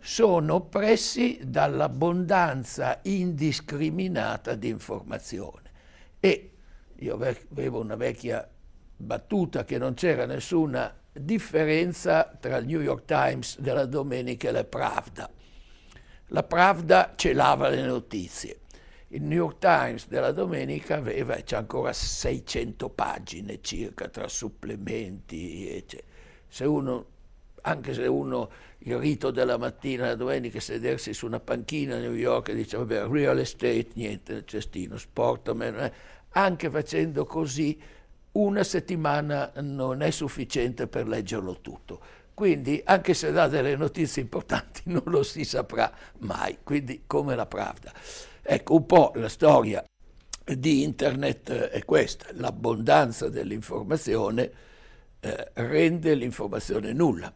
[0.00, 5.70] sono oppressi dall'abbondanza indiscriminata di informazione.
[6.18, 6.50] E
[6.96, 8.48] io avevo una vecchia
[8.96, 14.64] battuta che non c'era nessuna differenza tra il New York Times della domenica e la
[14.64, 15.30] Pravda.
[16.28, 18.60] La Pravda celava le notizie.
[19.08, 26.08] Il New York Times della domenica aveva, c'è ancora 600 pagine circa tra supplementi, eccetera.
[26.48, 27.06] Se uno,
[27.62, 32.14] anche se uno il rito della mattina, la domenica, sedersi su una panchina a New
[32.14, 35.92] York e dice, vabbè, real estate, niente nel cestino, sport, eh.
[36.30, 37.80] anche facendo così
[38.34, 42.00] una settimana non è sufficiente per leggerlo tutto.
[42.34, 46.58] Quindi, anche se dà delle notizie importanti, non lo si saprà mai.
[46.62, 47.92] Quindi, come la Pravda.
[48.42, 49.84] Ecco, un po' la storia
[50.44, 54.50] di Internet è questa: l'abbondanza dell'informazione
[55.20, 57.32] eh, rende l'informazione nulla.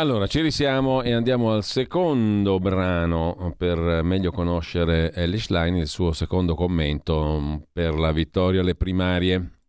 [0.00, 6.12] Allora, ci risiamo e andiamo al secondo brano per meglio conoscere Elish Line, il suo
[6.12, 9.59] secondo commento per la vittoria alle primarie.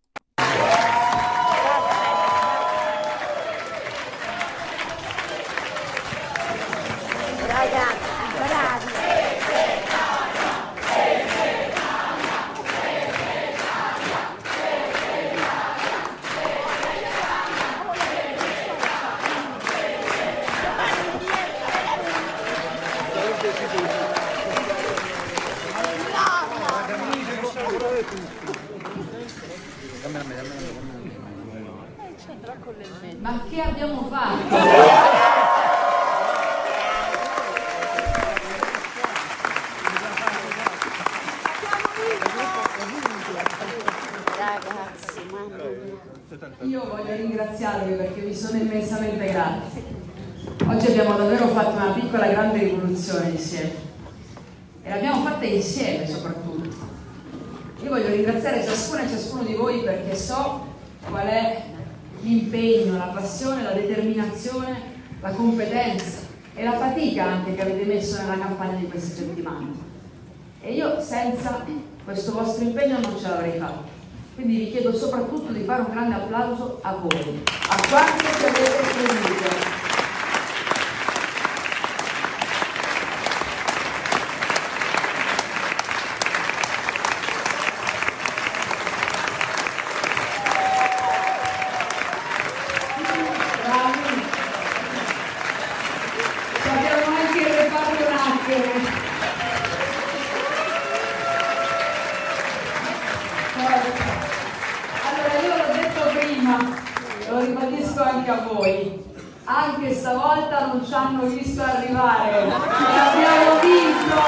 [107.31, 109.01] lo ribadisco anche a voi,
[109.45, 114.19] anche stavolta non ci hanno visto arrivare, abbiamo vinto!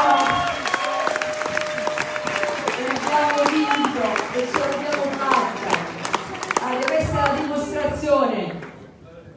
[2.78, 4.02] E abbiamo vinto
[4.34, 6.66] e ce l'abbiamo fatta.
[6.66, 8.60] Allora, questa è la dimostrazione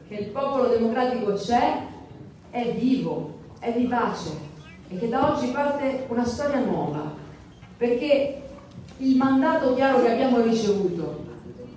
[0.07, 1.81] che il popolo democratico c'è,
[2.51, 4.29] è vivo, è vivace
[4.87, 7.11] e che da oggi parte una storia nuova,
[7.75, 8.43] perché
[8.99, 11.26] il mandato chiaro che abbiamo ricevuto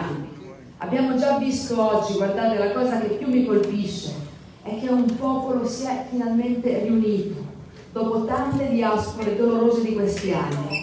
[0.00, 0.28] anni.
[0.78, 4.14] Abbiamo già visto oggi, guardate, la cosa che più mi colpisce
[4.62, 7.44] è che un popolo si è finalmente riunito
[7.92, 10.82] dopo tante diaspore dolorose di questi anni.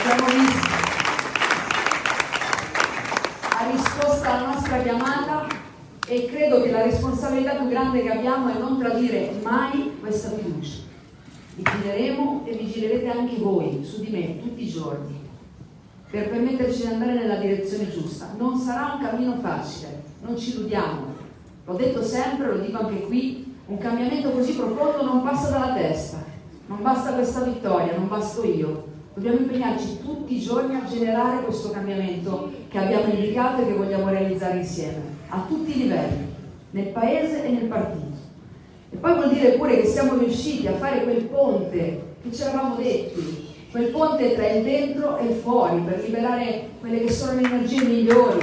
[0.00, 0.72] Abbiamo visto
[3.50, 5.46] ha risposto alla nostra chiamata
[6.06, 10.82] e credo che la responsabilità più grande che abbiamo è non tradire mai questa fiducia.
[11.56, 15.23] Vigileremo e vigilerete anche voi su di me tutti i giorni
[16.14, 18.28] per permetterci di andare nella direzione giusta.
[18.38, 21.12] Non sarà un cammino facile, non ci illudiamo.
[21.64, 26.22] L'ho detto sempre, lo dico anche qui, un cambiamento così profondo non passa dalla testa,
[26.66, 31.70] non basta questa vittoria, non basto io, Dobbiamo impegnarci tutti i giorni a generare questo
[31.70, 36.34] cambiamento che abbiamo indicato e che vogliamo realizzare insieme, a tutti i livelli,
[36.72, 38.16] nel Paese e nel partito.
[38.90, 42.74] E poi vuol dire pure che siamo riusciti a fare quel ponte che ci eravamo
[42.74, 43.43] detti,
[43.74, 47.82] quel ponte tra il dentro e il fuori, per liberare quelle che sono le energie
[47.82, 48.38] migliori.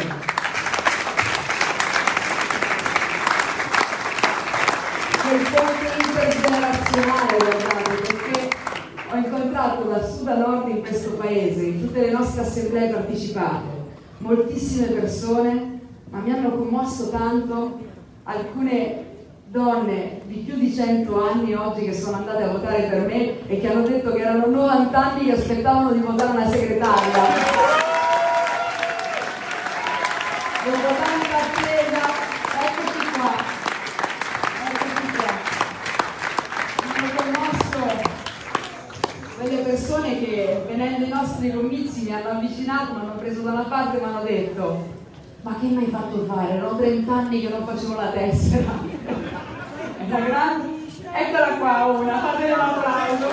[5.21, 8.49] Quel ponte intergenerazionale, guardate, perché
[9.09, 13.67] ho incontrato da sud a nord in questo paese, in tutte le nostre assemblee partecipate,
[14.17, 15.79] moltissime persone,
[16.09, 17.79] ma mi hanno commosso tanto
[18.23, 19.10] alcune
[19.51, 23.59] donne di più di 100 anni oggi che sono andate a votare per me e
[23.59, 27.23] che hanno detto che erano 90 anni che aspettavano di votare una segretaria.
[30.63, 32.01] Dopo tanta attesa,
[32.63, 33.31] eccoci qua.
[34.69, 35.31] Eccoci qua.
[37.01, 38.09] Mi commosso
[39.37, 43.63] quelle persone che venendo ai nostri comizi mi hanno avvicinato, mi hanno preso da una
[43.63, 44.99] parte e mi hanno detto
[45.41, 46.53] ma che mi hai fatto fare?
[46.53, 48.90] Erano 30 anni che non facevo la tessera
[50.19, 50.67] grande,
[51.13, 53.29] eccola qua una, fatele un applauso.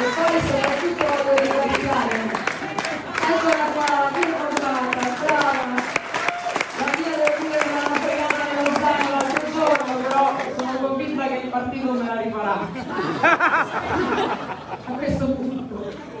[0.00, 2.16] E poi soprattutto voglio ringraziare,
[3.28, 4.80] eccola qua, più portata,
[5.24, 5.52] brava.
[6.78, 10.24] La mia devo dire me l'hanno fregata nello zaino l'altro giorno, però
[10.56, 12.56] sono convinta che il partito me la rifarà.
[14.84, 16.16] A questo punto.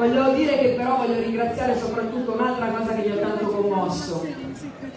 [0.00, 4.26] Voglio dire che però voglio ringraziare soprattutto un'altra cosa che mi ha tanto commosso.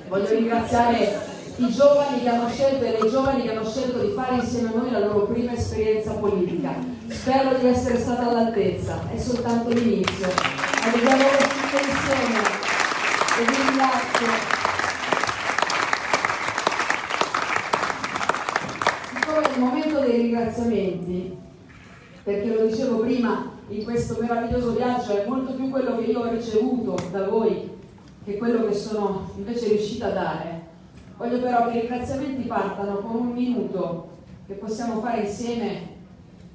[0.08, 1.20] Voglio ringraziare
[1.58, 4.78] i giovani che hanno scelto e le giovani che hanno scelto di fare insieme a
[4.78, 6.74] noi la loro prima esperienza politica.
[7.10, 10.26] Spero di essere stata all'altezza, è soltanto l'inizio.
[10.26, 12.39] Ma dobbiamo tutti insieme
[13.39, 14.28] e vi ringrazio.
[19.14, 21.38] Siccome è il momento dei ringraziamenti,
[22.24, 26.30] perché lo dicevo prima, in questo meraviglioso viaggio è molto più quello che io ho
[26.30, 27.72] ricevuto da voi
[28.24, 30.61] che quello che sono invece riuscita a dare.
[31.18, 34.09] Voglio però che i ringraziamenti partano con un minuto
[34.47, 35.91] che possiamo fare insieme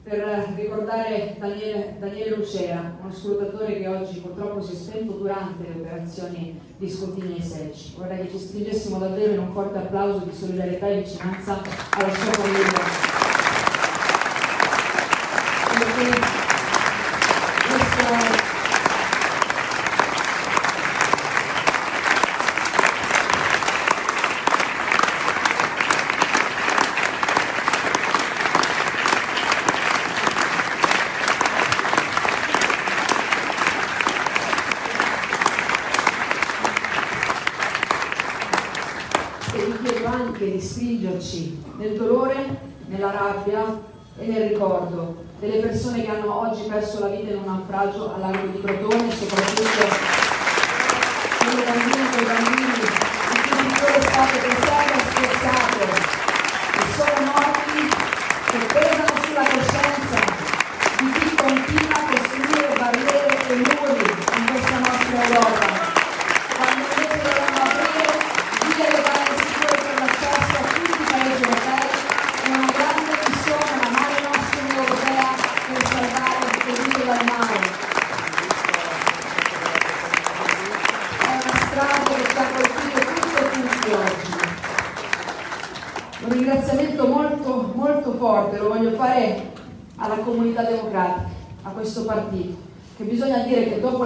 [0.03, 5.81] per ricordare Daniele, Daniele Lucera, uno scrutatore che oggi purtroppo si è spento durante le
[5.81, 7.95] operazioni di scrutinio ai seggi.
[7.97, 12.33] Vorrei che ci stringessimo davvero in un forte applauso di solidarietà e vicinanza alla sua
[12.33, 13.08] famiglia.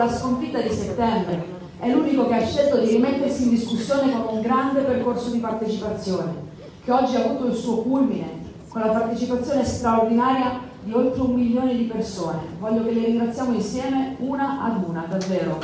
[0.04, 1.44] La sconfitta di settembre
[1.78, 6.34] è l'unico che ha scelto di rimettersi in discussione con un grande percorso di partecipazione,
[6.84, 11.76] che oggi ha avuto il suo culmine con la partecipazione straordinaria di oltre un milione
[11.76, 12.40] di persone.
[12.58, 15.58] Voglio che le ringraziamo insieme una ad una, davvero.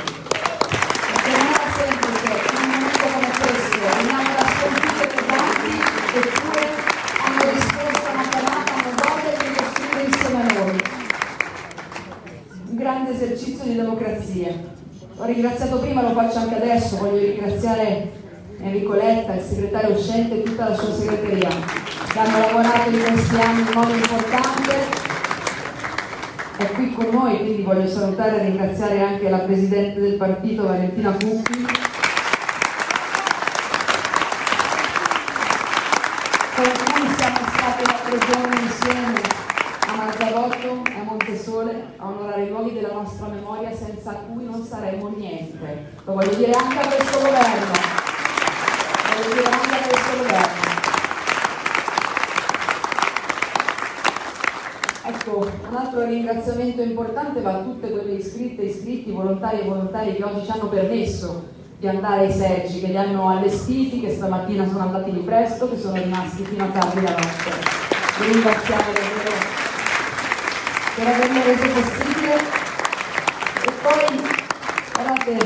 [15.29, 18.11] Ringraziato prima, lo faccio anche adesso, voglio ringraziare
[18.61, 23.35] Enrico Letta, il segretario uscente e tutta la sua segreteria, che hanno lavorato in questi
[23.35, 25.07] anni in modo importante.
[26.57, 31.11] È qui con noi, quindi voglio salutare e ringraziare anche la Presidente del partito, Valentina
[31.11, 31.65] Cucchi.
[36.55, 39.21] Con cui siamo stati l'altro giorno insieme
[39.87, 43.71] a Marzarotto e a Montesole a onorare i luoghi della nostra memoria
[44.09, 45.85] senza cui non saremmo niente.
[46.05, 47.73] Lo voglio dire anche a questo governo.
[49.15, 50.67] Voglio dire anche a questo governo.
[55.05, 60.23] Ecco, un altro ringraziamento importante va a tutte quelle iscritte, iscritti, volontari e volontari che
[60.23, 64.81] oggi ci hanno permesso di andare ai seggi, che li hanno allestiti, che stamattina sono
[64.81, 67.51] andati di presto, che sono rimasti fino a tardi la notte.
[68.19, 69.57] Vi ringraziamo davvero
[70.95, 72.68] per averlo reso possibile.
[73.89, 74.21] Poi,
[74.93, 75.39] guardate,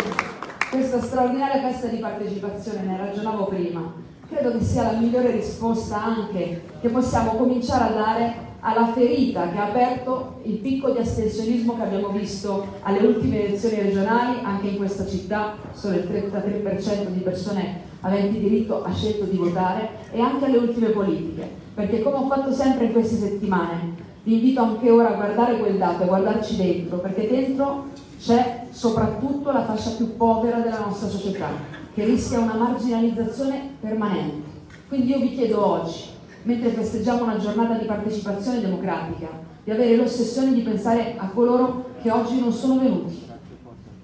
[0.69, 3.93] questa straordinaria festa di partecipazione, ne ragionavo prima,
[4.27, 9.57] credo che sia la migliore risposta anche che possiamo cominciare a dare alla ferita che
[9.57, 14.75] ha aperto il picco di astensionismo che abbiamo visto alle ultime elezioni regionali, anche in
[14.75, 15.55] questa città.
[15.71, 20.89] Solo il 33% di persone aventi diritto ha scelto di votare, e anche alle ultime
[20.89, 25.57] politiche, perché come ho fatto sempre in queste settimane, vi invito anche ora a guardare
[25.57, 27.91] quel dato, a guardarci dentro, perché dentro
[28.23, 31.49] c'è soprattutto la fascia più povera della nostra società,
[31.93, 34.49] che rischia una marginalizzazione permanente.
[34.87, 36.05] Quindi io vi chiedo oggi,
[36.43, 39.27] mentre festeggiamo una giornata di partecipazione democratica,
[39.61, 43.27] di avere l'ossessione di pensare a coloro che oggi non sono venuti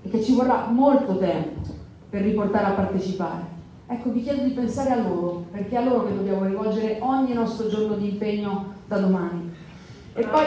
[0.01, 1.61] e che ci vorrà molto tempo
[2.09, 3.57] per riportare a partecipare.
[3.87, 7.33] Ecco, vi chiedo di pensare a loro, perché è a loro che dobbiamo rivolgere ogni
[7.33, 9.55] nostro giorno di impegno da domani.
[10.13, 10.45] E poi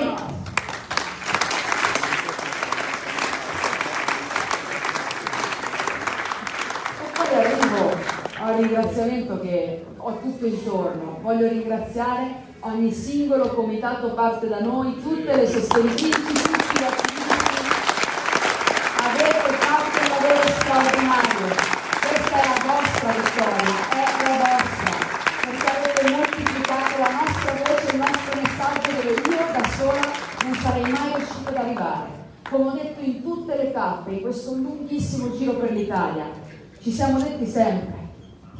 [8.63, 11.19] ringraziamento che ho tutto intorno.
[11.21, 17.31] Voglio ringraziare ogni singolo comitato parte da noi, tutte le sostenitrici, tutti gli attivisti.
[19.03, 21.47] Avete fatto un lavoro straordinario.
[22.07, 24.91] Questa è la vostra vittoria, è la vostra,
[25.43, 30.05] perché avete moltiplicato la nostra voce, il nostro messaggio dove io da sola
[30.45, 32.21] non sarei mai riuscito ad arrivare.
[32.49, 36.27] Come ho detto in tutte le tappe, in questo lunghissimo giro per l'Italia,
[36.81, 38.02] ci siamo detti sempre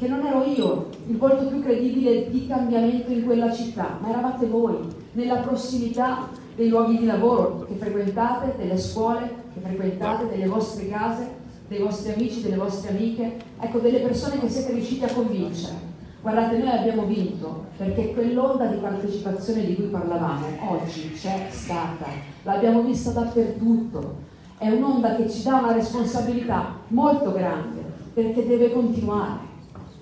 [0.03, 4.47] che non ero io il volto più credibile di cambiamento in quella città, ma eravate
[4.47, 4.77] voi,
[5.13, 11.29] nella prossimità dei luoghi di lavoro che frequentate, delle scuole che frequentate, delle vostre case,
[11.69, 15.91] dei vostri amici, delle vostre amiche, ecco, delle persone che siete riusciti a convincere.
[16.21, 22.07] Guardate, noi abbiamo vinto perché quell'onda di partecipazione di cui parlavamo oggi c'è stata,
[22.43, 24.31] l'abbiamo vista dappertutto.
[24.59, 27.81] È un'onda che ci dà una responsabilità molto grande
[28.13, 29.51] perché deve continuare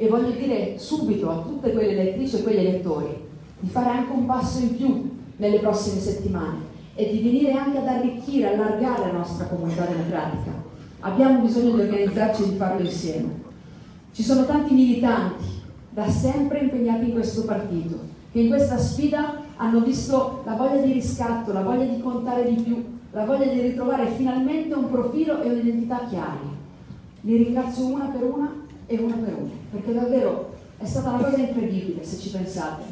[0.00, 3.14] e voglio dire subito a tutte quelle elettrici e quegli elettori
[3.60, 6.56] di fare anche un passo in più nelle prossime settimane
[6.94, 10.52] e di venire anche ad arricchire, allargare la nostra comunità democratica.
[11.00, 13.28] Abbiamo bisogno di organizzarci e di farlo insieme.
[14.12, 15.44] Ci sono tanti militanti
[15.90, 17.98] da sempre impegnati in questo partito
[18.32, 22.62] che in questa sfida hanno visto la voglia di riscatto, la voglia di contare di
[22.62, 26.48] più, la voglia di ritrovare finalmente un profilo e un'identità chiari.
[27.20, 31.36] Li ringrazio una per una e una per una, perché davvero è stata una cosa
[31.36, 32.82] incredibile se ci pensate.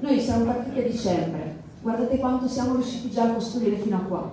[0.00, 4.30] Noi siamo partiti a dicembre, guardate quanto siamo riusciti già a costruire fino a qua.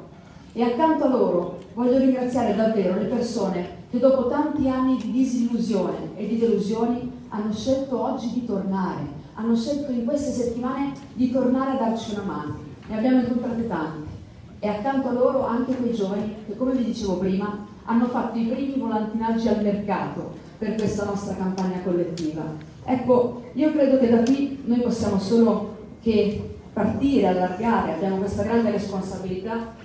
[0.52, 6.12] E accanto a loro voglio ringraziare davvero le persone che dopo tanti anni di disillusione
[6.18, 11.72] e di delusioni hanno scelto oggi di tornare, hanno scelto in queste settimane di tornare
[11.72, 12.56] a darci una mano.
[12.90, 14.12] Ne abbiamo incontrate tante.
[14.60, 18.46] E accanto a loro anche quei giovani che, come vi dicevo prima, hanno fatto i
[18.46, 22.42] primi volantinaggi al mercato per questa nostra campagna collettiva.
[22.86, 28.72] Ecco, io credo che da qui noi possiamo solo che partire, allargare, abbiamo questa grande
[28.72, 29.76] responsabilità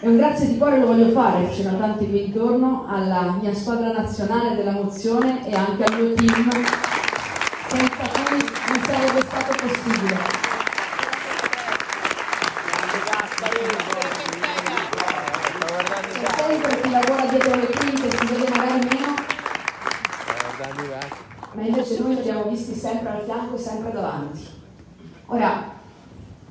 [0.00, 3.36] e un grazie di cuore lo voglio fare, ce ne sono tanti qui intorno, alla
[3.40, 6.50] mia squadra nazionale della mozione e anche al mio team,
[7.68, 10.44] senza cui non sarebbe stato possibile.
[16.46, 19.14] sempre chi lavora dietro le quinte si vede magari meno,
[21.56, 24.40] ma invece noi li abbiamo visti sempre al fianco sempre davanti.
[25.26, 25.74] Ora,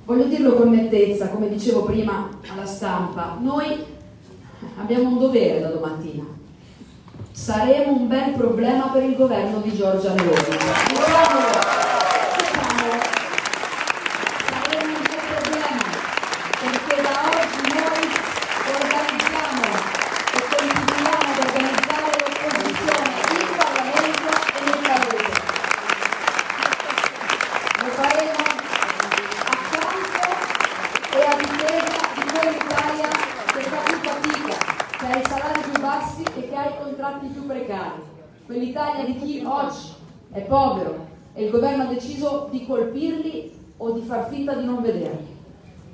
[0.05, 3.83] voglio dirlo con nettezza, come dicevo prima alla stampa, noi
[4.77, 6.23] abbiamo un dovere da domattina.
[7.31, 10.93] Saremo un bel problema per il governo di Giorgia Meloni.
[38.75, 39.93] quell'Italia di chi oggi
[40.31, 43.51] è povero e il governo ha deciso di colpirli
[44.25, 45.33] finta di non vederli.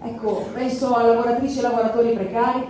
[0.04, 2.66] Ecco, penso a lavoratrici e lavoratori precari,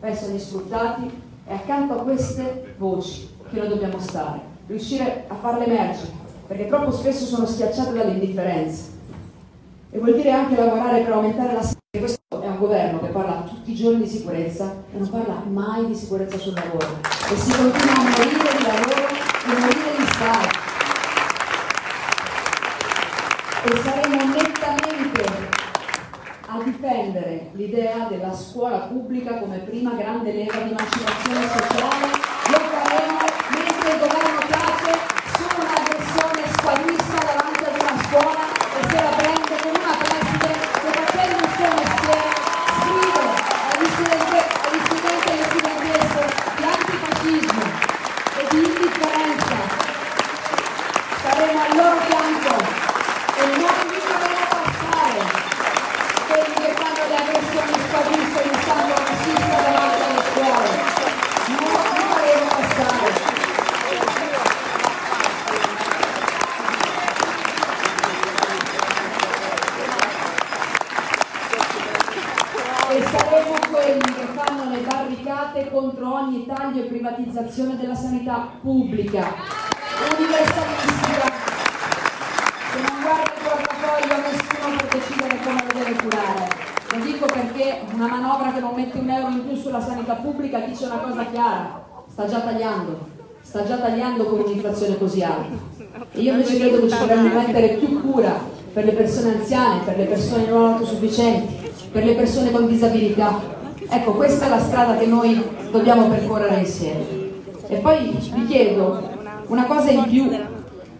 [0.00, 1.10] penso agli sfruttati
[1.46, 6.10] e accanto a queste voci che noi dobbiamo stare, riuscire a farle emergere,
[6.46, 8.92] perché troppo spesso sono schiacciate dall'indifferenza.
[9.90, 11.62] E vuol dire anche lavorare per aumentare la
[11.98, 15.86] questo è un governo che parla tutti i giorni di sicurezza e non parla mai
[15.86, 16.98] di sicurezza sul lavoro.
[17.30, 20.64] E si continua a morire di lavoro e morire di Stato.
[26.84, 32.33] Difendere l'idea della scuola pubblica come prima grande lega di emancipazione sociale.
[92.14, 92.96] Sta già tagliando,
[93.42, 95.56] sta già tagliando con un'inflazione così alta.
[96.12, 98.38] E io invece credo che ci dovremmo mettere più cura
[98.72, 103.40] per le persone anziane, per le persone non autosufficienti, per le persone con disabilità.
[103.88, 105.42] Ecco, questa è la strada che noi
[105.72, 107.04] dobbiamo percorrere insieme.
[107.66, 109.08] E poi vi chiedo
[109.48, 110.30] una cosa in più,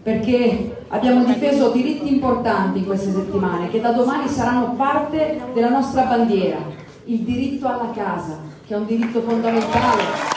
[0.03, 6.03] perché abbiamo difeso diritti importanti in queste settimane, che da domani saranno parte della nostra
[6.03, 6.59] bandiera,
[7.05, 10.34] il diritto alla casa, che è un diritto fondamentale.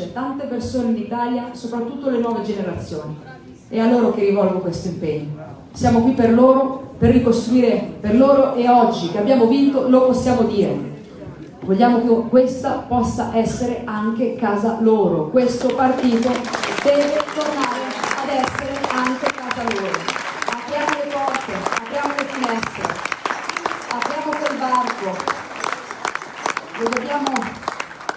[0.00, 3.18] Colpisce tante persone in Italia, soprattutto le nuove generazioni.
[3.68, 5.28] È a loro che rivolgo questo impegno.
[5.72, 10.42] Siamo qui per loro, per ricostruire per loro e oggi che abbiamo vinto lo possiamo
[10.42, 10.88] dire.
[11.60, 15.28] Vogliamo che questa possa essere anche casa loro.
[15.28, 16.30] Questo partito
[16.82, 17.84] deve tornare
[18.16, 19.98] ad essere anche casa loro.
[20.46, 22.82] Apriamo le porte, apriamo le finestre,
[23.90, 25.16] apriamo quel varco,
[26.78, 27.32] lo dobbiamo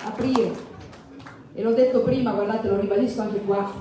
[0.05, 0.62] aprire.
[1.55, 3.71] E l'ho detto prima, guardate, lo ribadisco anche qua.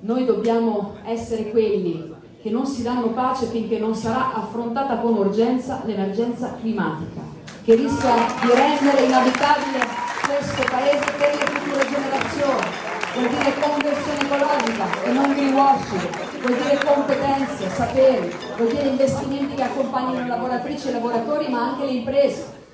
[0.00, 5.82] Noi dobbiamo essere quelli che non si danno pace finché non sarà affrontata con urgenza
[5.84, 7.20] l'emergenza climatica,
[7.62, 9.78] che rischia di rendere inabitabile
[10.26, 12.66] questo paese per le future generazioni.
[13.12, 19.62] Vuol dire conversione ecologica e non greenwashing, vuol dire competenze, saperi, vuol dire investimenti che
[19.62, 22.64] accompagnino lavoratrici e lavoratori ma anche le imprese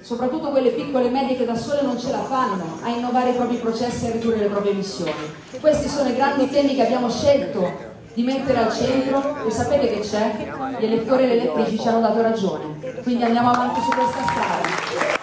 [0.00, 3.34] soprattutto quelle piccole e medie che da sole non ce la fanno a innovare i
[3.34, 5.12] propri processi e a ridurre le proprie emissioni.
[5.60, 10.00] Questi sono i grandi temi che abbiamo scelto di mettere al centro e sapete che
[10.00, 10.52] c'è?
[10.78, 15.16] Gli elettori e le elettrici ci hanno dato ragione, quindi andiamo avanti su questa strada.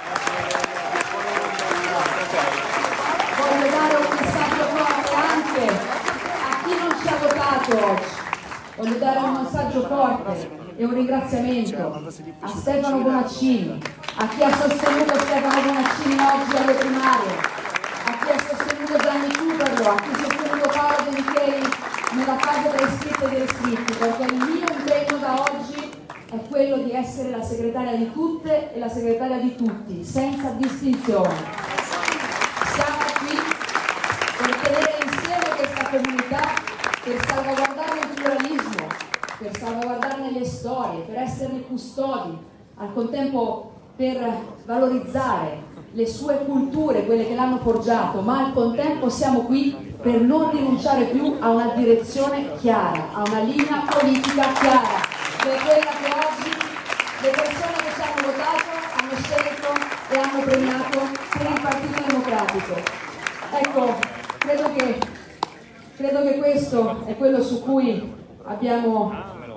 [3.38, 8.24] Voglio dare un messaggio forte anche a chi non ci ha votato oggi.
[8.78, 12.04] Voglio dare un messaggio forte e un ringraziamento
[12.42, 13.82] a Stefano Bonaccini,
[14.18, 17.36] a chi ha sostenuto Stefano Bonaccini oggi alle primarie,
[18.06, 21.68] a chi ha sostenuto Gianni Cuperlo, a chi ha sostenuto Paolo De Micheli
[22.14, 25.92] nella fase tra iscritti e iscritti, perché il mio impegno da oggi
[26.32, 31.36] è quello di essere la segretaria di tutte e la segretaria di tutti, senza distinzione.
[32.74, 33.38] Siamo qui
[34.38, 36.54] per tenere insieme questa comunità,
[37.04, 38.88] per salvaguardarne il pluralismo,
[39.40, 42.38] per salvaguardarne le storie, per esserne custodi,
[42.78, 44.18] al contempo per
[44.66, 50.52] valorizzare le sue culture, quelle che l'hanno forgiato, ma al contempo siamo qui per non
[50.52, 55.00] rinunciare più a una direzione chiara, a una linea politica chiara,
[55.40, 56.50] che è quella che oggi
[57.22, 58.66] le persone che ci hanno votato
[59.00, 59.68] hanno scelto
[60.12, 61.00] e hanno premiato
[61.38, 62.74] per il Partito Democratico.
[63.54, 63.96] Ecco,
[64.38, 65.00] credo che,
[65.96, 69.14] credo che questo è quello su cui abbiamo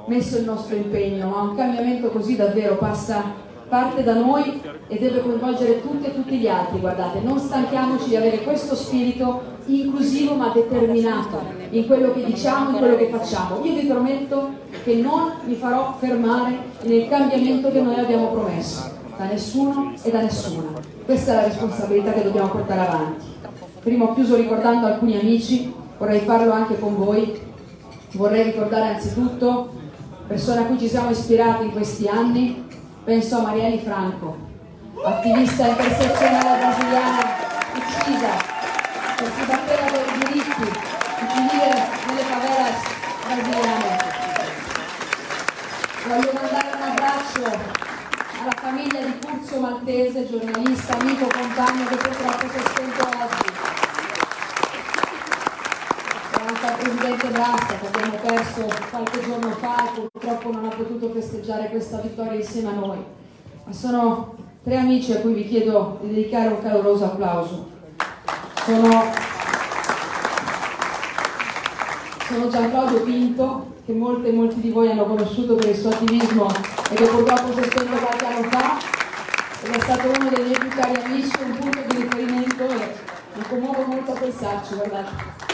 [0.06, 5.20] messo il nostro impegno, ma un cambiamento così davvero passa parte da noi e deve
[5.20, 10.48] coinvolgere tutti e tutti gli altri, guardate, non stanchiamoci di avere questo spirito inclusivo ma
[10.48, 13.64] determinato in quello che diciamo, in quello che facciamo.
[13.64, 14.50] Io vi prometto
[14.82, 20.22] che non mi farò fermare nel cambiamento che noi abbiamo promesso, da nessuno e da
[20.22, 20.80] nessuna.
[21.04, 23.26] Questa è la responsabilità che dobbiamo portare avanti.
[23.82, 27.46] Prima ho chiuso ricordando alcuni amici, vorrei farlo anche con voi.
[28.12, 29.68] Vorrei ricordare anzitutto
[30.26, 32.64] persone a cui ci siamo ispirati in questi anni,
[33.08, 34.36] penso a Marielle Franco,
[35.02, 37.36] attivista intersezionale brasiliana
[37.72, 38.28] uccisa
[39.16, 42.80] che si batteva per i diritti di chi nelle favelas
[43.24, 43.96] brasiliane.
[46.06, 47.44] Voglio mandare un abbraccio
[48.42, 53.52] alla famiglia di Curzio Maltese, giornalista, amico, compagno che purtroppo si è spento oggi.
[56.30, 56.66] E anche
[57.30, 62.34] Brasta che abbiamo perso qualche giorno fa e purtroppo non ha potuto festeggiare questa vittoria
[62.34, 62.98] insieme a noi.
[63.64, 67.76] Ma sono tre amici a cui vi chiedo di dedicare un caloroso applauso
[68.68, 69.10] sono,
[72.28, 76.48] sono Gianfranco Pinto, che molti e molti di voi hanno conosciuto per il suo attivismo
[76.90, 78.76] e che purtroppo si è spento qualche anno fa
[79.62, 82.94] ed è stato uno dei miei più cari amici, un punto di riferimento e
[83.32, 85.46] mi commuovo molto a pensarci, guardate.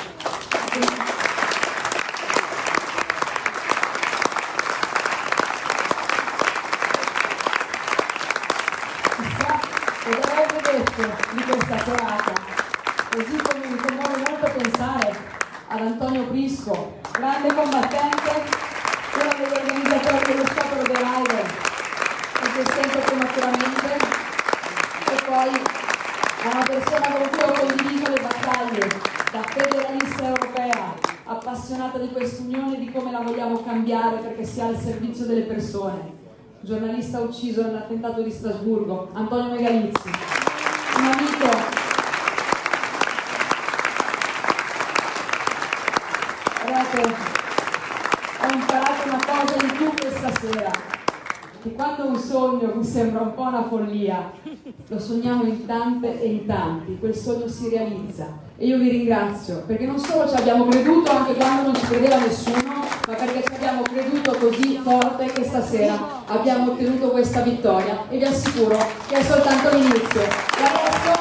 [10.07, 12.33] Ed detto di questa serata
[13.11, 15.15] così come mi commuove molto pensare
[15.69, 18.31] ad Antonio Prisco, grande combattente,
[19.15, 21.47] uno degli organizzatori dello sciopero rider,
[22.33, 23.97] che si è spento prematuramente,
[25.11, 25.63] e poi
[26.43, 28.89] a una persona con cui ho condiviso le battaglie,
[29.33, 34.79] da federalista europea, appassionata di quest'unione e di come la vogliamo cambiare perché sia al
[34.79, 36.23] servizio delle persone.
[36.61, 40.11] Giornalista ucciso nell'attentato di Strasburgo, Antonio Megalizzi.
[40.97, 41.83] Un amico
[47.03, 50.71] ho imparato una cosa in più questa sera,
[51.63, 54.33] che quando un sogno mi sembra un po' una follia,
[54.89, 58.43] lo sogniamo in tante e in tanti, quel sogno si realizza.
[58.57, 62.19] E io vi ringrazio, perché non solo ci abbiamo creduto anche quando non ci credeva
[62.19, 68.19] nessuno, ma perché ci abbiamo creduto così forte che stasera abbiamo ottenuto questa vittoria e
[68.19, 68.79] vi assicuro
[69.09, 71.14] che è soltanto l'inizio.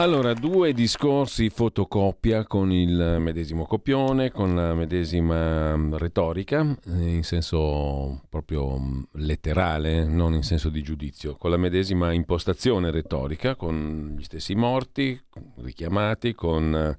[0.00, 7.22] Allora, due discorsi fotocopia con il medesimo copione, con la medesima mm, retorica, eh, in
[7.22, 14.14] senso proprio mm, letterale, non in senso di giudizio, con la medesima impostazione retorica, con
[14.16, 15.20] gli stessi morti
[15.56, 16.96] richiamati, con eh,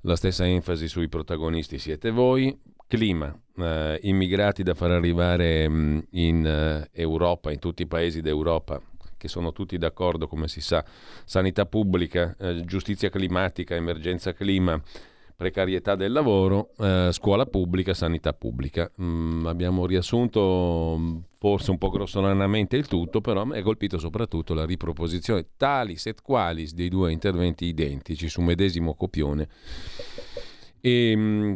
[0.00, 6.44] la stessa enfasi sui protagonisti siete voi, clima, eh, immigrati da far arrivare mm, in
[6.44, 8.82] eh, Europa, in tutti i paesi d'Europa
[9.20, 10.82] che sono tutti d'accordo, come si sa,
[11.26, 14.82] sanità pubblica, eh, giustizia climatica, emergenza clima,
[15.36, 18.90] precarietà del lavoro, eh, scuola pubblica, sanità pubblica.
[19.02, 24.54] Mm, abbiamo riassunto mm, forse un po' grossolanamente il tutto, però mi è colpito soprattutto
[24.54, 29.48] la riproposizione talis et qualis dei due interventi identici su medesimo copione.
[30.80, 31.54] E, mm,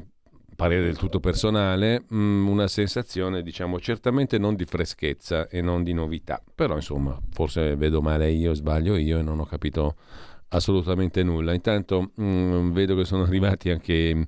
[0.54, 5.82] parere del tutto personale, mh, mm, una sensazione diciamo certamente non di freschezza e non
[5.82, 9.96] di novità, però insomma forse vedo male io, sbaglio io e non ho capito
[10.48, 11.52] assolutamente nulla.
[11.52, 14.26] Intanto mh, mm, vedo che sono arrivati anche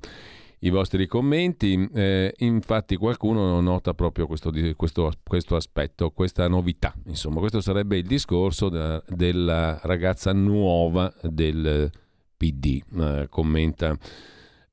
[0.60, 7.40] i vostri commenti, eh, infatti qualcuno nota proprio questo, questo, questo, aspetto, questa novità, insomma
[7.40, 11.90] questo sarebbe il discorso da, della ragazza nuova del
[12.36, 13.96] PD, eh, commenta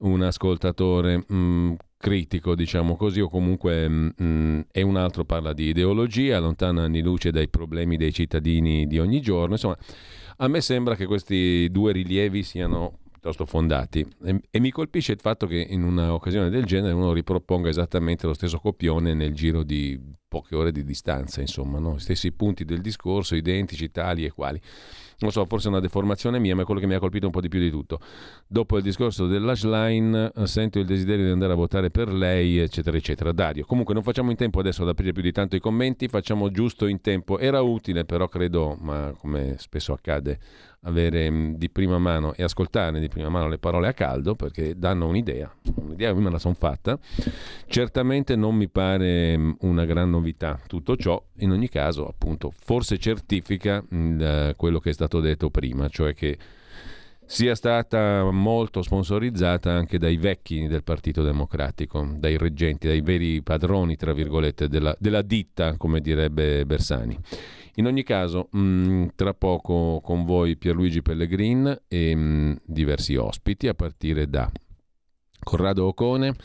[0.03, 5.53] un ascoltatore mh, mm, critico, diciamo così, o comunque mh, mm, e un altro parla
[5.53, 9.53] di ideologia, lontana anni luce dai problemi dei cittadini di ogni giorno.
[9.53, 9.77] Insomma,
[10.37, 15.19] a me sembra che questi due rilievi siano piuttosto fondati e, e mi colpisce il
[15.21, 19.97] fatto che in un'occasione del genere uno riproponga esattamente lo stesso copione nel giro di
[20.27, 21.97] poche ore di distanza, insomma, no?
[21.99, 24.59] stessi punti del discorso, identici, tali e quali
[25.23, 27.31] non so, forse è una deformazione mia, ma è quello che mi ha colpito un
[27.31, 27.99] po' di più di tutto.
[28.45, 33.31] Dopo il discorso dell'Ashline, sento il desiderio di andare a votare per lei, eccetera, eccetera.
[33.31, 36.51] Dario, comunque non facciamo in tempo adesso ad aprire più di tanto i commenti, facciamo
[36.51, 37.39] giusto in tempo.
[37.39, 40.39] Era utile, però credo, ma come spesso accade,
[40.83, 44.77] avere mm, di prima mano e ascoltare di prima mano le parole a caldo perché
[44.77, 45.53] danno un'idea.
[45.75, 46.97] Un'idea io me la sono fatta.
[47.67, 52.97] Certamente non mi pare mm, una gran novità tutto ciò, in ogni caso, appunto, forse
[52.97, 56.37] certifica il, mm, quello che è stato detto prima, cioè che
[57.25, 63.95] sia stata molto sponsorizzata anche dai vecchi del Partito Democratico, dai reggenti, dai veri padroni,
[63.95, 67.17] tra virgolette, della, della ditta, come direbbe Bersani.
[67.75, 73.15] In ogni caso, mh, mm, tra poco con voi Pierluigi Pellegrin e mh, mm, diversi
[73.15, 74.49] ospiti, a partire da
[75.43, 76.35] Corrado Ocone,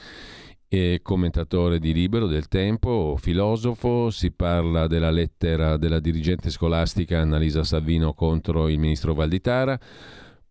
[1.02, 8.12] commentatore di Libero del Tempo, filosofo, si parla della lettera della dirigente scolastica Annalisa Savino
[8.12, 9.78] contro il ministro Valditara,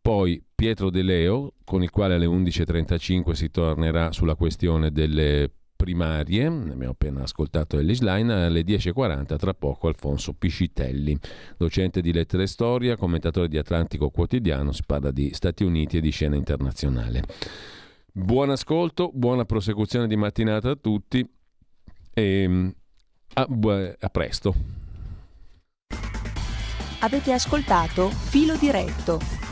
[0.01, 6.47] poi Pietro De Leo, con il quale alle 11.35 si tornerà sulla questione delle primarie,
[6.47, 11.17] abbiamo appena ascoltato Ellis Line, alle 10.40 tra poco Alfonso Piscitelli,
[11.55, 16.01] docente di lettere e storia, commentatore di Atlantico Quotidiano, si parla di Stati Uniti e
[16.01, 17.23] di scena internazionale.
[18.11, 21.25] Buon ascolto, buona prosecuzione di mattinata a tutti
[22.13, 22.73] e
[23.35, 23.47] a,
[23.99, 24.55] a presto.
[26.99, 29.46] Avete ascoltato Filo Diretto